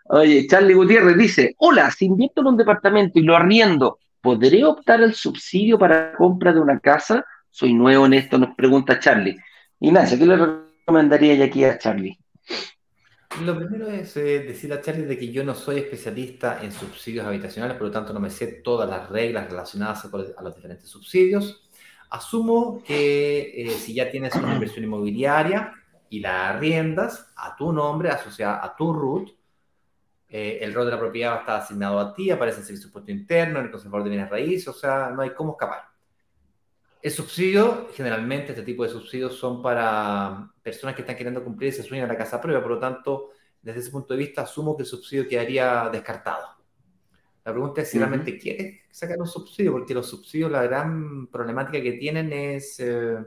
[0.05, 5.01] Oye, Charlie Gutiérrez dice: Hola, si invierto en un departamento y lo arriendo, ¿podré optar
[5.01, 7.25] al subsidio para compra de una casa?
[7.49, 9.39] Soy nuevo en esto, nos pregunta Charlie.
[9.79, 12.19] Ignacio, ¿qué le recomendaría aquí a Charlie?
[13.39, 17.25] Lo primero es eh, decir a Charlie de que yo no soy especialista en subsidios
[17.25, 21.69] habitacionales, por lo tanto no me sé todas las reglas relacionadas a los diferentes subsidios.
[22.09, 25.73] Asumo que eh, si ya tienes una inversión inmobiliaria
[26.09, 29.29] y la arriendas a tu nombre, asociada a tu RUT,
[30.27, 33.11] eh, el rol de la propiedad estar asignado a ti, aparece en el servicio puesto
[33.11, 35.90] interno, en el conservador de bienes raíces, o sea, no hay cómo escapar.
[37.01, 41.81] El subsidio, generalmente este tipo de subsidios son para personas que están queriendo cumplir ese
[41.81, 43.31] sueño de la casa propia, por lo tanto,
[43.61, 46.61] desde ese punto de vista, asumo que el subsidio quedaría descartado.
[47.43, 51.81] La pregunta es si realmente quieres sacar un subsidio, porque los subsidios, la gran problemática
[51.81, 52.79] que tienen es.
[52.79, 53.17] Eh,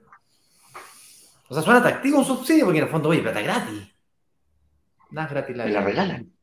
[1.48, 3.92] o sea, suena atractivo un subsidio, porque en el fondo, oye, plata gratis.
[5.10, 6.33] Nada es gratis la Me la regalan.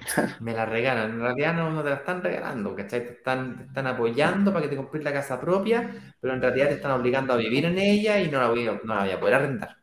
[0.40, 1.10] Me la regalan.
[1.10, 3.06] En realidad no, te la están regalando, ¿cachai?
[3.06, 6.74] Te están, están apoyando para que te compres la casa propia, pero en realidad te
[6.74, 9.34] están obligando a vivir en ella y no la voy no la voy a poder
[9.34, 9.80] arrendar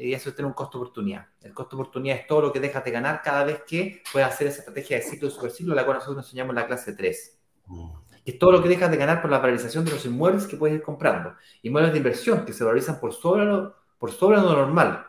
[0.00, 1.26] y eso tiene un costo oportunidad.
[1.42, 4.46] El costo oportunidad es todo lo que dejas de ganar cada vez que puedes hacer
[4.46, 7.36] esa estrategia de ciclo y superciclo, la cual nosotros nos enseñamos en la clase 3.
[7.66, 7.90] Mm.
[8.24, 10.76] es todo lo que dejas de ganar por la valorización de los inmuebles que puedes
[10.76, 11.34] ir comprando.
[11.62, 15.06] Inmuebles de inversión que se valorizan por sobre lo, por sobre lo normal.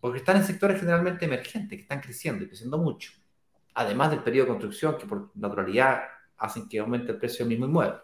[0.00, 3.12] Porque están en sectores generalmente emergentes, que están creciendo y creciendo mucho.
[3.74, 6.02] Además del periodo de construcción, que por naturalidad
[6.38, 7.98] hacen que aumente el precio del mismo inmueble.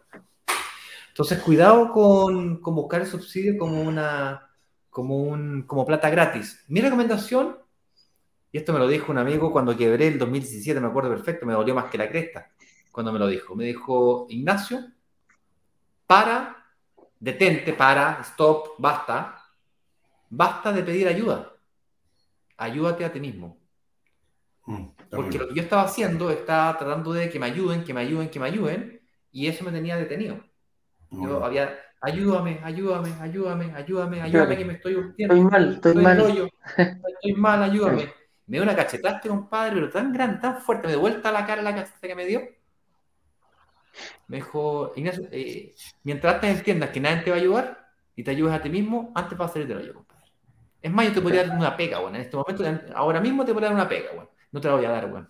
[1.09, 4.51] Entonces, cuidado con, con buscar el subsidio como una,
[4.91, 6.63] como, un, como plata gratis.
[6.69, 7.57] Mi recomendación,
[8.53, 11.55] y esto me lo dijo un amigo cuando quebré el 2017, me acuerdo perfecto, me
[11.55, 12.51] dolió más que la cresta
[12.97, 13.55] cuando me lo dijo.
[13.55, 14.81] Me dijo, Ignacio,
[16.07, 16.65] para,
[17.21, 19.43] detente, para, stop, basta.
[20.31, 21.56] Basta de pedir ayuda.
[22.57, 23.59] Ayúdate a ti mismo.
[24.67, 28.01] Mm, Porque lo que yo estaba haciendo, estaba tratando de que me ayuden, que me
[28.01, 29.01] ayuden, que me ayuden,
[29.31, 30.43] y eso me tenía detenido.
[31.11, 35.35] Yo había ayúdame, ayúdame, ayúdame, ayúdame, ayúdame, que me estoy hundiendo.
[35.35, 36.51] Estoy mal, estoy, mal.
[37.09, 38.13] Estoy mal, ayúdame.
[38.47, 41.63] Me dio una cachetaste, compadre, pero tan grande, tan fuerte, me dio vuelta la cara
[41.63, 42.43] la cacheta que me dio.
[44.29, 48.31] Me dijo, Ignacio, eh, mientras antes entiendas que nadie te va a ayudar y te
[48.31, 50.16] ayudes a ti mismo, antes vas a salir de yo, compadre.
[50.87, 52.17] Es más, yo te podría dar una pega, bueno.
[52.17, 52.65] En este momento,
[52.95, 54.31] ahora mismo te podría dar una pega, bueno.
[54.53, 55.27] No te la voy a dar, bueno.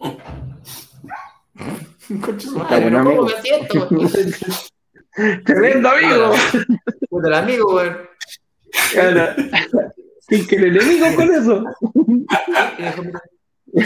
[2.20, 3.86] Concha su madre, ¿cómo me siento?
[5.44, 6.32] Tremendo amigo.
[7.08, 7.92] Puta el amigo, güey.
[10.28, 11.62] Sin que el enemigo con eso.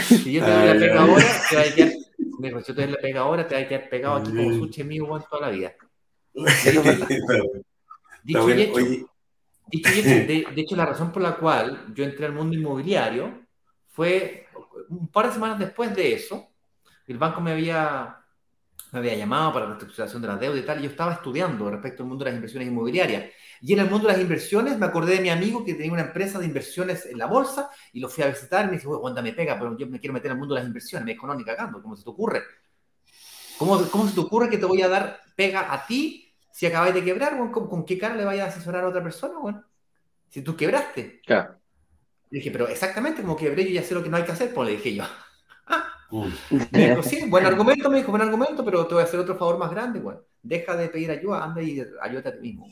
[0.01, 1.91] Si yo te doy la pega ahora, te va a quedar.
[2.39, 4.51] Dijo, si yo te doy la pega ahora, te va a quedar pegado aquí como
[4.53, 5.75] suche mío en toda la vida.
[8.23, 9.12] Dicho y hecho,
[9.71, 13.41] y de, de hecho, la razón por la cual yo entré al mundo inmobiliario
[13.89, 14.47] fue
[14.89, 16.47] un par de semanas después de eso.
[17.07, 18.23] El banco me había
[18.93, 21.67] me había llamado para la reestructuración de la deuda y tal, y yo estaba estudiando
[21.67, 23.25] respecto al mundo de las inversiones inmobiliarias.
[23.59, 26.03] Y en el mundo de las inversiones me acordé de mi amigo que tenía una
[26.03, 29.23] empresa de inversiones en la bolsa y lo fui a visitar y me dijo, Wanda,
[29.23, 31.05] me pega, pero yo me quiero meter el mundo de las inversiones.
[31.07, 32.43] Me dijo, no, ni cagando, ¿cómo se te ocurre?
[33.57, 36.93] ¿Cómo, ¿Cómo se te ocurre que te voy a dar pega a ti si acabáis
[36.93, 37.35] de quebrar?
[37.51, 39.39] ¿Con, qué cara le vayas a asesorar a otra persona?
[39.39, 39.63] Bueno,
[40.29, 41.19] si tú quebraste.
[41.25, 41.55] Claro.
[42.29, 44.53] Y dije, pero exactamente como quebré, yo ya sé lo que no hay que hacer,
[44.53, 45.03] pues le dije yo.
[46.71, 49.35] Me dijo, sí, buen argumento, me dijo, buen argumento, pero te voy a hacer otro
[49.35, 50.21] favor más grande, bueno.
[50.43, 52.71] Deja de pedir ayuda, anda y ayúdate a ti mismo.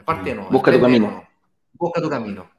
[0.00, 0.50] Aparte no.
[0.50, 1.22] Busca tu camino.
[1.74, 2.50] Busca tu camino.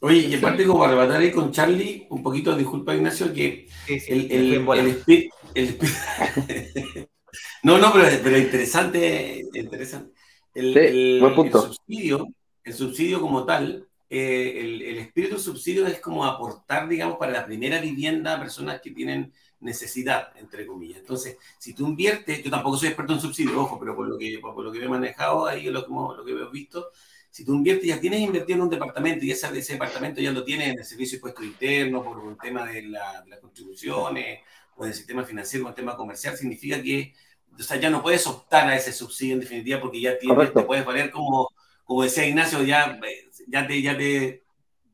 [0.00, 4.30] Oye, y aparte como para rebatar ahí con Charlie, un poquito, disculpa Ignacio, que el,
[4.30, 7.08] el, el,
[7.62, 10.12] No, no, pero, pero interesante, interesante.
[10.54, 11.20] El,
[11.52, 12.28] subsidio,
[12.64, 17.80] el subsidio como tal, eh, el, espíritu subsidio es como aportar, digamos, para la primera
[17.80, 20.98] vivienda a personas que tienen necesidad, entre comillas.
[20.98, 24.38] Entonces, si tú inviertes, yo tampoco soy experto en subsidio, ojo, pero por lo que,
[24.40, 26.90] por lo que he manejado ahí, lo que, lo que he visto,
[27.30, 30.42] si tú inviertes, ya tienes invertido en un departamento y ese, ese departamento ya lo
[30.42, 34.40] tienes en el servicio de puesto interno por un tema de, la, las contribuciones
[34.80, 37.12] o del sistema financiero o el tema comercial, significa que
[37.58, 40.62] o sea, ya no puedes optar a ese subsidio en definitiva porque ya tienes, te
[40.62, 41.50] puedes valer como
[41.84, 43.00] como decía Ignacio, ya,
[43.48, 44.44] ya te, ya te,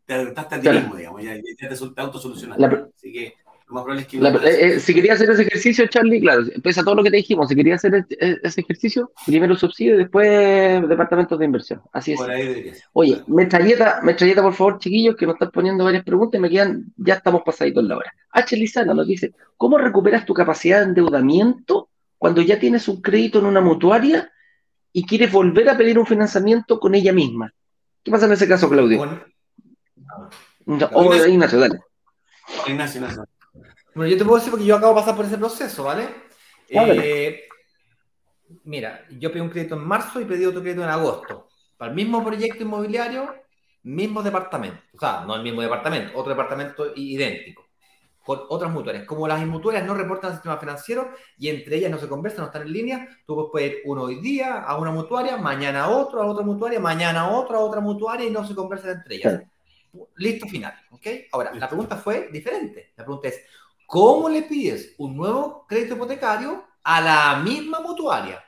[0.07, 2.65] te a ti mismo, digamos, ya, ya te, te autosolucionaste.
[2.97, 3.35] Así que
[3.69, 7.49] Eh, eh, si quería hacer ese ejercicio, Charlie, claro, empieza todo lo que te dijimos.
[7.49, 11.83] Si quería hacer e, ese ejercicio, primero subsidio y después departamentos de inversión.
[11.93, 12.21] Así es.
[12.93, 16.93] Oye, metralleta, metralleta, por favor, chiquillos, que nos están poniendo varias preguntas y me quedan,
[16.97, 18.15] ya estamos pasaditos la hora.
[18.31, 18.57] H.
[18.57, 21.89] Lizana nos dice: ¿Cómo recuperas tu capacidad de endeudamiento
[22.19, 24.31] cuando ya tienes un crédito en una mutuaria
[24.93, 27.53] y quieres volver a pedir un financiamiento con ella misma?
[28.05, 29.03] ¿Qué pasa en ese caso, Claudio?
[30.93, 31.81] o Ignacio, dale.
[32.69, 33.25] Ignacio, Ignacio.
[33.97, 36.07] Bueno, yo te puedo decir porque yo acabo de pasar por ese proceso, ¿vale?
[36.69, 37.45] Eh,
[38.65, 41.49] mira, yo pedí un crédito en marzo y pedí otro crédito en agosto.
[41.79, 43.35] Para el mismo proyecto inmobiliario,
[43.85, 44.83] mismo departamento.
[44.95, 47.65] O sea, no el mismo departamento, otro departamento idéntico.
[48.23, 49.07] Con otras mutuarias.
[49.07, 52.47] Como las mutuarias no reportan al sistema financiero y entre ellas no se conversan, no
[52.49, 56.21] están en línea, tú puedes ir uno hoy día a una mutuaria, mañana a otro,
[56.21, 59.43] a otra mutuaria, mañana a otro, a otra mutuaria y no se conversan entre ellas.
[60.17, 60.75] Listo, final.
[60.91, 61.07] ¿Ok?
[61.33, 62.93] Ahora, la pregunta fue diferente.
[62.97, 63.41] La pregunta es,
[63.87, 68.43] ¿Cómo le pides un nuevo crédito hipotecario a la misma mutuaria?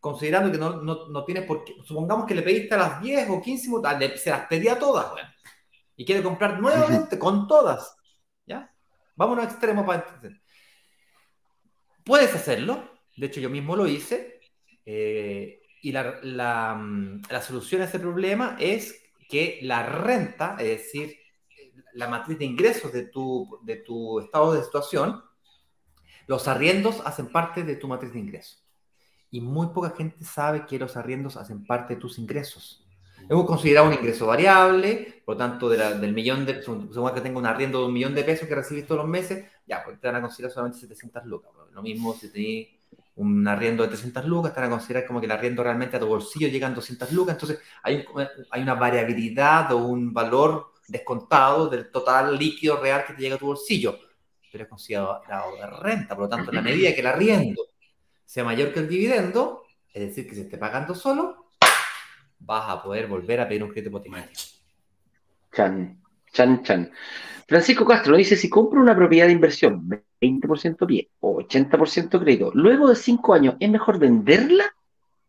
[0.00, 3.40] Considerando que no, no, tienes por qué, supongamos que le pediste a las 10 o
[3.40, 5.28] 15 mutuarias, se las pedía todas, bueno,
[5.96, 7.96] y quiere comprar nuevamente con todas,
[8.44, 8.70] ¿ya?
[9.16, 10.42] Vámonos a extremos para entender.
[12.04, 14.40] Puedes hacerlo, de hecho yo mismo lo hice,
[14.84, 16.78] eh, y la, la,
[17.30, 21.16] la solución a ese problema es que la renta, es decir,
[21.94, 25.22] la matriz de ingresos de tu, de tu estado de situación,
[26.26, 28.64] los arriendos hacen parte de tu matriz de ingresos.
[29.30, 32.86] Y muy poca gente sabe que los arriendos hacen parte de tus ingresos.
[33.28, 37.46] Hemos considerado un ingreso variable, por lo tanto, del millón de, según que tengo un
[37.46, 40.16] arriendo de un millón de pesos que recibís todos los meses, ya, pues te van
[40.16, 41.50] a considerar solamente 700 lucas.
[41.72, 42.68] Lo mismo si tenés
[43.16, 46.00] un arriendo de 300 lucas, te van a considerar como que el arriendo realmente a
[46.00, 47.34] tu bolsillo llegan 200 lucas.
[47.34, 48.04] Entonces, hay,
[48.50, 53.38] hay una variabilidad o un valor descontado del total líquido real que te llega a
[53.38, 53.98] tu bolsillo,
[54.50, 55.22] pero es considerado
[55.56, 56.14] de renta.
[56.14, 57.62] Por lo tanto, en la medida que el arriendo
[58.24, 61.46] sea mayor que el dividendo, es decir, que se esté pagando solo,
[62.38, 64.30] vas a poder volver a pedir un crédito hipotecario.
[65.52, 66.00] Chan,
[66.32, 66.92] chan, chan.
[67.46, 69.88] Francisco Castro dice, si compro una propiedad de inversión,
[70.20, 74.74] 20% pie o 80% crédito, luego de 5 años, ¿es mejor venderla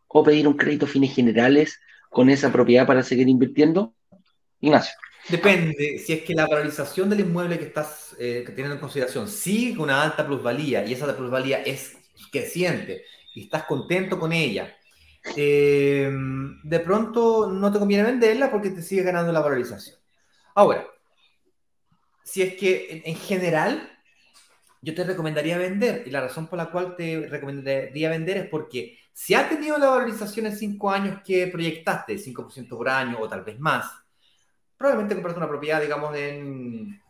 [0.07, 1.79] o pedir un crédito fines generales
[2.09, 3.93] con esa propiedad para seguir invirtiendo?
[4.61, 4.93] Ignacio.
[5.27, 9.81] Depende, si es que la valorización del inmueble que estás eh, teniendo en consideración sigue
[9.81, 11.97] una alta plusvalía y esa plusvalía es
[12.31, 14.75] creciente y estás contento con ella,
[15.35, 16.11] eh,
[16.63, 19.97] de pronto no te conviene venderla porque te sigue ganando la valorización.
[20.53, 20.85] Ahora,
[22.23, 23.91] si es que en, general
[24.81, 28.99] yo te recomendaría vender y la razón por la cual te recomendaría vender es porque
[29.11, 33.43] si ha tenido la valorización en cinco años que proyectaste, 5% por año o tal
[33.43, 34.04] vez más,
[34.77, 37.01] probablemente compraste una propiedad, digamos, en,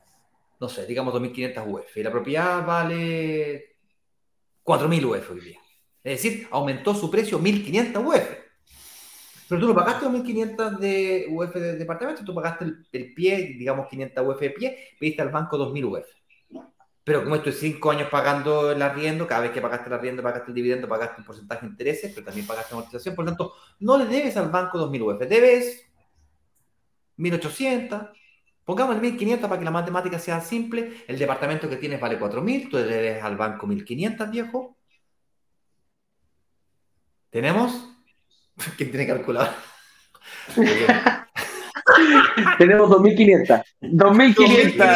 [0.59, 3.77] no sé, digamos 2.500 UF y la propiedad vale
[4.63, 5.59] 4.000 UF hoy día.
[6.03, 8.45] Es decir, aumentó su precio 1.500 UF.
[9.47, 14.27] Pero tú no pagaste 2.500 de UF de departamento, tú pagaste el, pie, digamos 500
[14.27, 16.05] UF de pie, pediste al banco 2.000 UF.
[17.03, 20.23] Pero como esto es 5 años pagando el arriendo, cada vez que pagaste el arriendo,
[20.23, 23.53] pagaste el dividendo, pagaste un porcentaje de intereses, pero también pagaste amortización, por lo tanto,
[23.79, 25.85] no le debes al banco 2.000 UF, debes
[27.17, 28.09] 1800,
[28.63, 32.77] pongamos 1500 para que la matemática sea simple, el departamento que tienes vale 4000, tú
[32.77, 34.77] le debes al banco 1500, viejo.
[37.29, 37.89] ¿Tenemos?
[38.77, 39.53] ¿Quién tiene calculador?
[42.57, 43.61] Tenemos 2500.
[43.81, 44.87] 2500.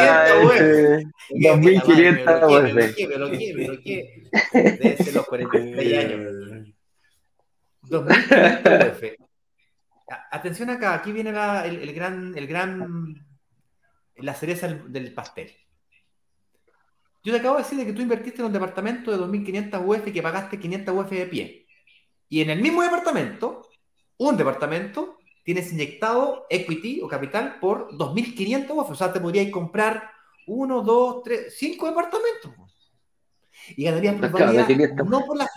[1.30, 2.40] 2500.
[2.40, 4.08] Lo quiero, lo quiero, lo quiero.
[4.52, 6.74] Debe ser los 46 años.
[7.82, 9.29] 2500
[10.30, 13.26] Atención acá, aquí viene el, gran, el gran,
[14.16, 15.52] la cereza del, pastel.
[17.22, 20.08] Yo te acabo de decir de que tú invertiste en un departamento de 2.500 UF
[20.08, 21.66] y que pagaste 500 UF de pie.
[22.28, 23.68] Y en el mismo departamento,
[24.16, 28.90] un departamento, tienes inyectado equity o capital por 2.500 UF.
[28.90, 30.10] O sea, te podrías comprar
[30.46, 32.52] uno, dos, tres, cinco departamentos.
[33.76, 34.66] Y ganarías plusvalía
[35.04, 35.50] no por las,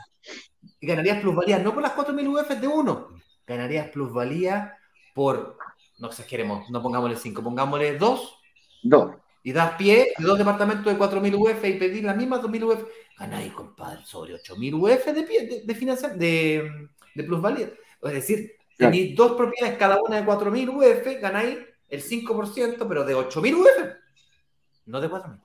[0.82, 3.10] ganarías plusvalía no por las 4.000 UF de uno,
[3.46, 4.78] ganarías plusvalía
[5.14, 5.58] por,
[6.00, 8.40] no exageremos, no pongámosle 5, pongámosle 2.
[8.84, 9.16] 2.
[9.44, 12.84] Y das pie de dos departamentos de 4.000 UF y pedir las mismas 2.000 UF.
[13.20, 15.62] Ganáis, compadre, sobre 8.000 UF de, pie, de,
[16.16, 17.72] de, de, plusvalía.
[18.02, 21.58] Es decir, tenéis dos propiedades, cada una de 4.000 UF, ganáis
[21.90, 23.96] el 5%, pero de 8.000 UF,
[24.86, 25.42] no de 4.000.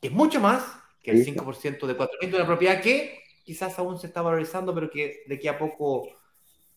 [0.00, 0.64] Que es mucho más
[1.02, 4.90] que el 5% de 4.000 de una propiedad que quizás aún se está valorizando, pero
[4.90, 6.08] que de aquí a poco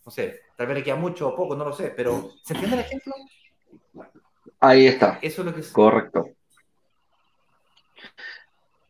[0.08, 2.78] no sé, tal vez le queda mucho o poco, no lo sé, pero ¿se entiende
[2.78, 3.14] el ejemplo?
[4.62, 5.20] Ahí está.
[5.22, 5.68] Eso es lo que es.
[5.74, 6.30] Correcto.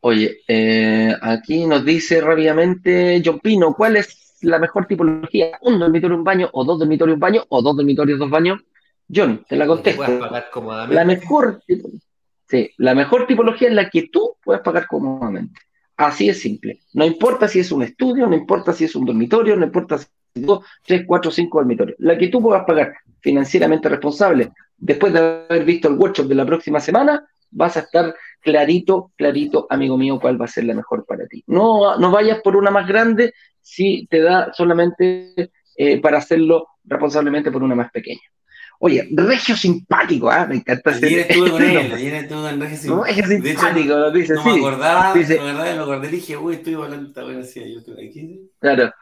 [0.02, 5.58] Oye, eh, aquí nos dice rápidamente John Pino, ¿cuál es la mejor tipología?
[5.62, 8.62] ¿Un dormitorio, un baño, o dos dormitorios, un baño, o dos dormitorios, dos baños?
[9.12, 10.20] John, te la contesto.
[10.90, 11.64] La mejor,
[12.48, 15.60] sí, la mejor tipología es la que tú puedes pagar cómodamente.
[15.96, 16.82] Así es simple.
[16.94, 20.06] No importa si es un estudio, no importa si es un dormitorio, no importa si
[20.42, 21.98] dos, tres, cuatro, cinco dormitorios.
[22.00, 24.52] La que tú puedas pagar financieramente responsable.
[24.78, 29.68] Después de haber visto el workshop de la próxima semana, vas a estar clarito, clarito,
[29.70, 31.44] amigo mío, cuál va a ser la mejor para ti.
[31.48, 37.52] No, no vayas por una más grande si te da solamente eh, para hacerlo responsablemente
[37.52, 38.22] por una más pequeña.
[38.80, 40.46] Oye, regio simpático, ¿ah?
[40.46, 41.06] Me encanta ese.
[41.08, 43.04] Ayer estuve con él, ayer estuve en regio simpático.
[43.04, 44.50] Regio simpático, lo dice, no sí.
[44.50, 48.08] me acordaba, dice, me acordaba, me acordé, dije, uy, estoy está bueno, así, yo estoy
[48.08, 48.52] aquí.
[48.60, 48.94] Claro.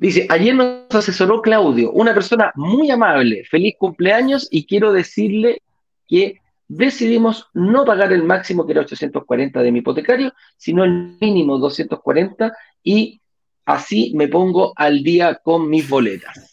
[0.00, 5.60] Dice, ayer nos asesoró Claudio, una persona muy amable, feliz cumpleaños y quiero decirle
[6.08, 11.58] que decidimos no pagar el máximo que era 840 de mi hipotecario, sino el mínimo
[11.58, 12.50] 240
[12.82, 13.20] y
[13.66, 16.50] así me pongo al día con mis boletas.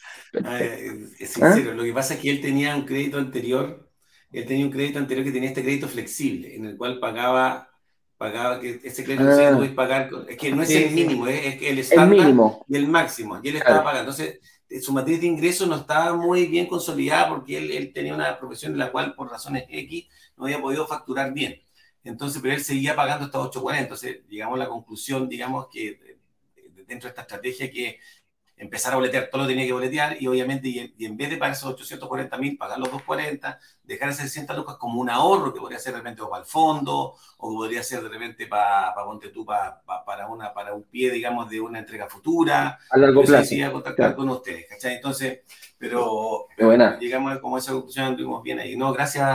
[1.17, 3.89] es sincero, lo que pasa es que él tenía un crédito anterior,
[4.33, 7.69] él tenía un crédito anterior que tenía este crédito flexible, en el cual pagaba,
[8.17, 9.51] pagaba que ese crédito ah.
[9.51, 12.33] no se pagar, es que no es el mínimo, es, el estándar
[12.67, 14.11] y el máximo, y él estaba pagando.
[14.11, 14.39] Entonces,
[14.81, 18.79] su matriz de ingreso no estaba muy bien consolidada porque él, tenía una profesión en
[18.79, 21.61] la cual por razones X no había podido facturar bien.
[22.03, 23.83] Entonces, pero él seguía pagando hasta 840.
[23.83, 26.17] Entonces, llegamos a la conclusión, digamos, que eh,
[26.87, 27.99] dentro de esta estrategia que
[28.57, 31.55] empezar a boletear, todo lo tenía que boletear y obviamente, y en, vez de pagar
[31.55, 35.77] esos 840 mil, pagar los 240, dejar esas 60 lucas como un ahorro que podría
[35.77, 39.29] ser de repente para el fondo o que podría ser de repente para, para ponte
[39.29, 42.79] tú, para, para, una, para un pie, digamos, de una entrega futura.
[42.89, 43.55] A largo plazo.
[43.63, 44.95] a contactar con ustedes, ¿cachai?
[44.95, 45.41] Entonces,
[45.77, 46.47] pero,
[46.99, 48.75] digamos, como esa conclusión tuvimos bien ahí.
[48.75, 49.25] No, gracias,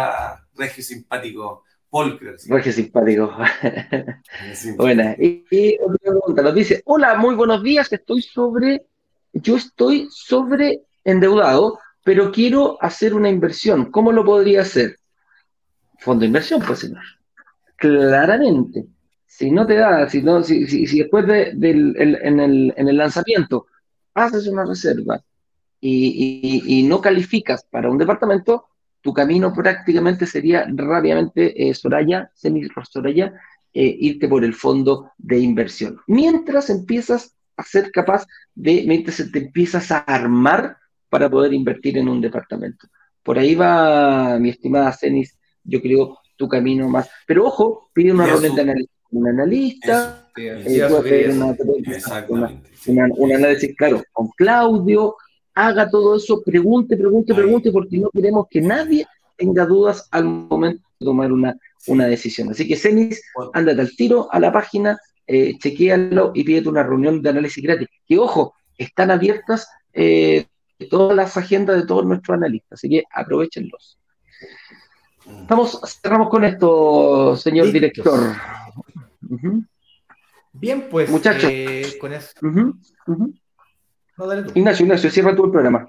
[0.57, 1.65] Regio Simpático.
[1.89, 3.37] Paul, creo Regio simpático.
[4.79, 5.15] Buena.
[5.19, 7.93] Y, y, otra pregunta nos dice: Hola, muy buenos días.
[7.93, 8.87] Estoy sobre
[9.33, 13.91] yo estoy sobre endeudado, pero quiero hacer una inversión.
[13.91, 14.99] ¿Cómo lo podría hacer?
[15.99, 17.03] Fondo de inversión, pues señor.
[17.77, 18.87] Claramente.
[19.27, 22.97] Si no te da, si, no, si, si, después de, del, en, el, en, el,
[22.97, 23.67] lanzamiento
[24.15, 25.23] haces una reserva
[25.81, 28.67] y, y, no calificas para un departamento,
[29.01, 33.33] tu camino prácticamente sería rápidamente eh, Soraya, semi Soraya,
[33.73, 35.99] eh, irte por el fondo de inversión.
[36.07, 40.77] Mientras empiezas a ser capaz de, mientras te empiezas a armar
[41.09, 42.89] para poder invertir en un departamento.
[43.23, 47.09] Por ahí va, mi estimada Cenis, yo creo, tu camino más.
[47.27, 50.29] Pero ojo, pide una reunión de un analista,
[53.17, 55.17] un análisis, claro, con Claudio,
[55.55, 60.83] haga todo eso, pregunte, pregunte, pregunte, porque no queremos que nadie tenga dudas al momento
[60.99, 62.51] de tomar una, una decisión.
[62.51, 63.23] Así que, Cenis,
[63.53, 67.89] ándate al tiro a la página, eh, chequéalo y pídete una reunión de análisis gratis.
[68.07, 70.47] Que ojo, están abiertas eh,
[70.91, 73.99] todas las agendas de todos nuestros analistas, así que aprovechenlos.
[75.49, 78.35] Vamos, cerramos con esto, señor director.
[80.53, 81.51] Bien, pues, muchachos.
[81.51, 82.33] Eh, con eso.
[84.55, 85.89] Ignacio, Ignacio, cierra tú el programa.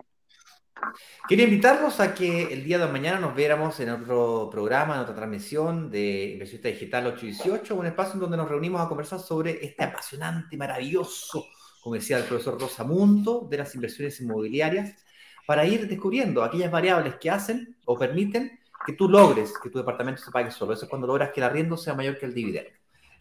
[1.25, 5.15] Quería invitarlos a que el día de mañana nos viéramos en otro programa, en otra
[5.15, 9.85] transmisión de Inversionista Digital 818, un espacio en donde nos reunimos a conversar sobre este
[9.85, 11.45] apasionante maravilloso,
[11.81, 15.01] como decía el profesor Rosa Mundo, de las inversiones inmobiliarias,
[15.47, 20.21] para ir descubriendo aquellas variables que hacen o permiten que tú logres que tu departamento
[20.21, 20.73] se pague solo.
[20.73, 22.71] Eso es cuando logras que el arriendo sea mayor que el dividendo.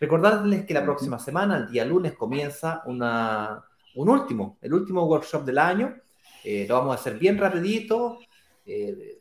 [0.01, 3.65] Recordarles que la próxima semana, el día lunes, comienza una,
[3.95, 5.95] un último, el último workshop del año,
[6.45, 8.19] eh, lo vamos a hacer bien rapidito,
[8.67, 9.21] eh,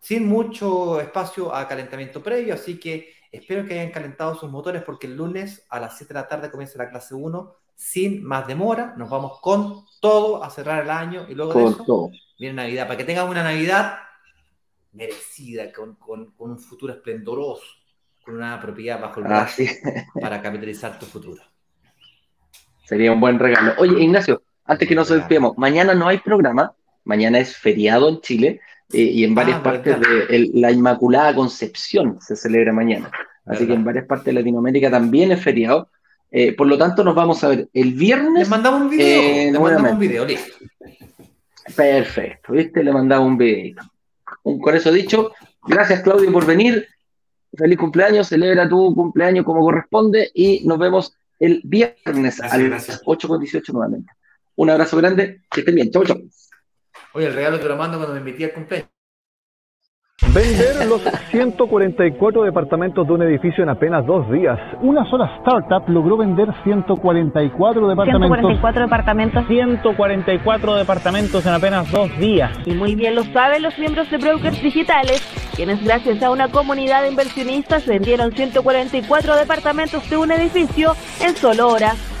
[0.00, 5.06] sin mucho espacio a calentamiento previo, así que espero que hayan calentado sus motores porque
[5.06, 8.94] el lunes a las 7 de la tarde comienza la clase 1 sin más demora.
[8.96, 12.96] Nos vamos con todo a cerrar el año y luego de eso viene Navidad, para
[12.96, 13.98] que tengan una Navidad
[14.92, 15.96] merecida, con,
[16.38, 17.64] un futuro esplendoroso,
[18.24, 19.62] con una propiedad bajo el brazo
[20.20, 21.42] para capitalizar tu futuro.
[22.84, 23.74] Sería un buen regalo.
[23.78, 26.74] Oye, Ignacio, antes que nos despidamos, mañana no hay programa,
[27.04, 28.60] mañana es feriado en Chile
[28.92, 33.10] eh, y en varias ah, partes de la Inmaculada Concepción se celebra mañana.
[33.46, 35.88] Así que en varias partes de Latinoamérica también es feriado.
[36.30, 38.46] Eh, por lo tanto, nos vamos a ver el viernes.
[38.46, 39.06] Le mandamos un video.
[39.06, 40.56] Eh, le mandamos un video, listo.
[41.74, 42.84] Perfecto, ¿viste?
[42.84, 43.82] Le mandamos un video.
[44.42, 45.32] Con eso dicho,
[45.66, 46.86] gracias Claudio por venir.
[47.56, 53.72] Feliz cumpleaños, celebra tu cumpleaños como corresponde y nos vemos el viernes a las 8.18
[53.72, 54.12] nuevamente.
[54.58, 55.90] Un abrazo grande, que estén bien.
[55.92, 56.18] Chau, chau.
[57.12, 58.90] Oye, el regalo te lo mando cuando me invité al cumpleaños.
[60.34, 64.58] Vender los 144 departamentos de un edificio en apenas dos días.
[64.82, 68.50] Una sola startup logró vender 144 departamentos.
[68.50, 69.46] 144 departamentos.
[69.46, 72.50] 144 departamentos en apenas dos días.
[72.66, 75.22] Y muy bien lo saben los miembros de Brokers Digitales,
[75.54, 81.68] quienes gracias a una comunidad de inversionistas vendieron 144 departamentos de un edificio en solo
[81.68, 82.17] horas.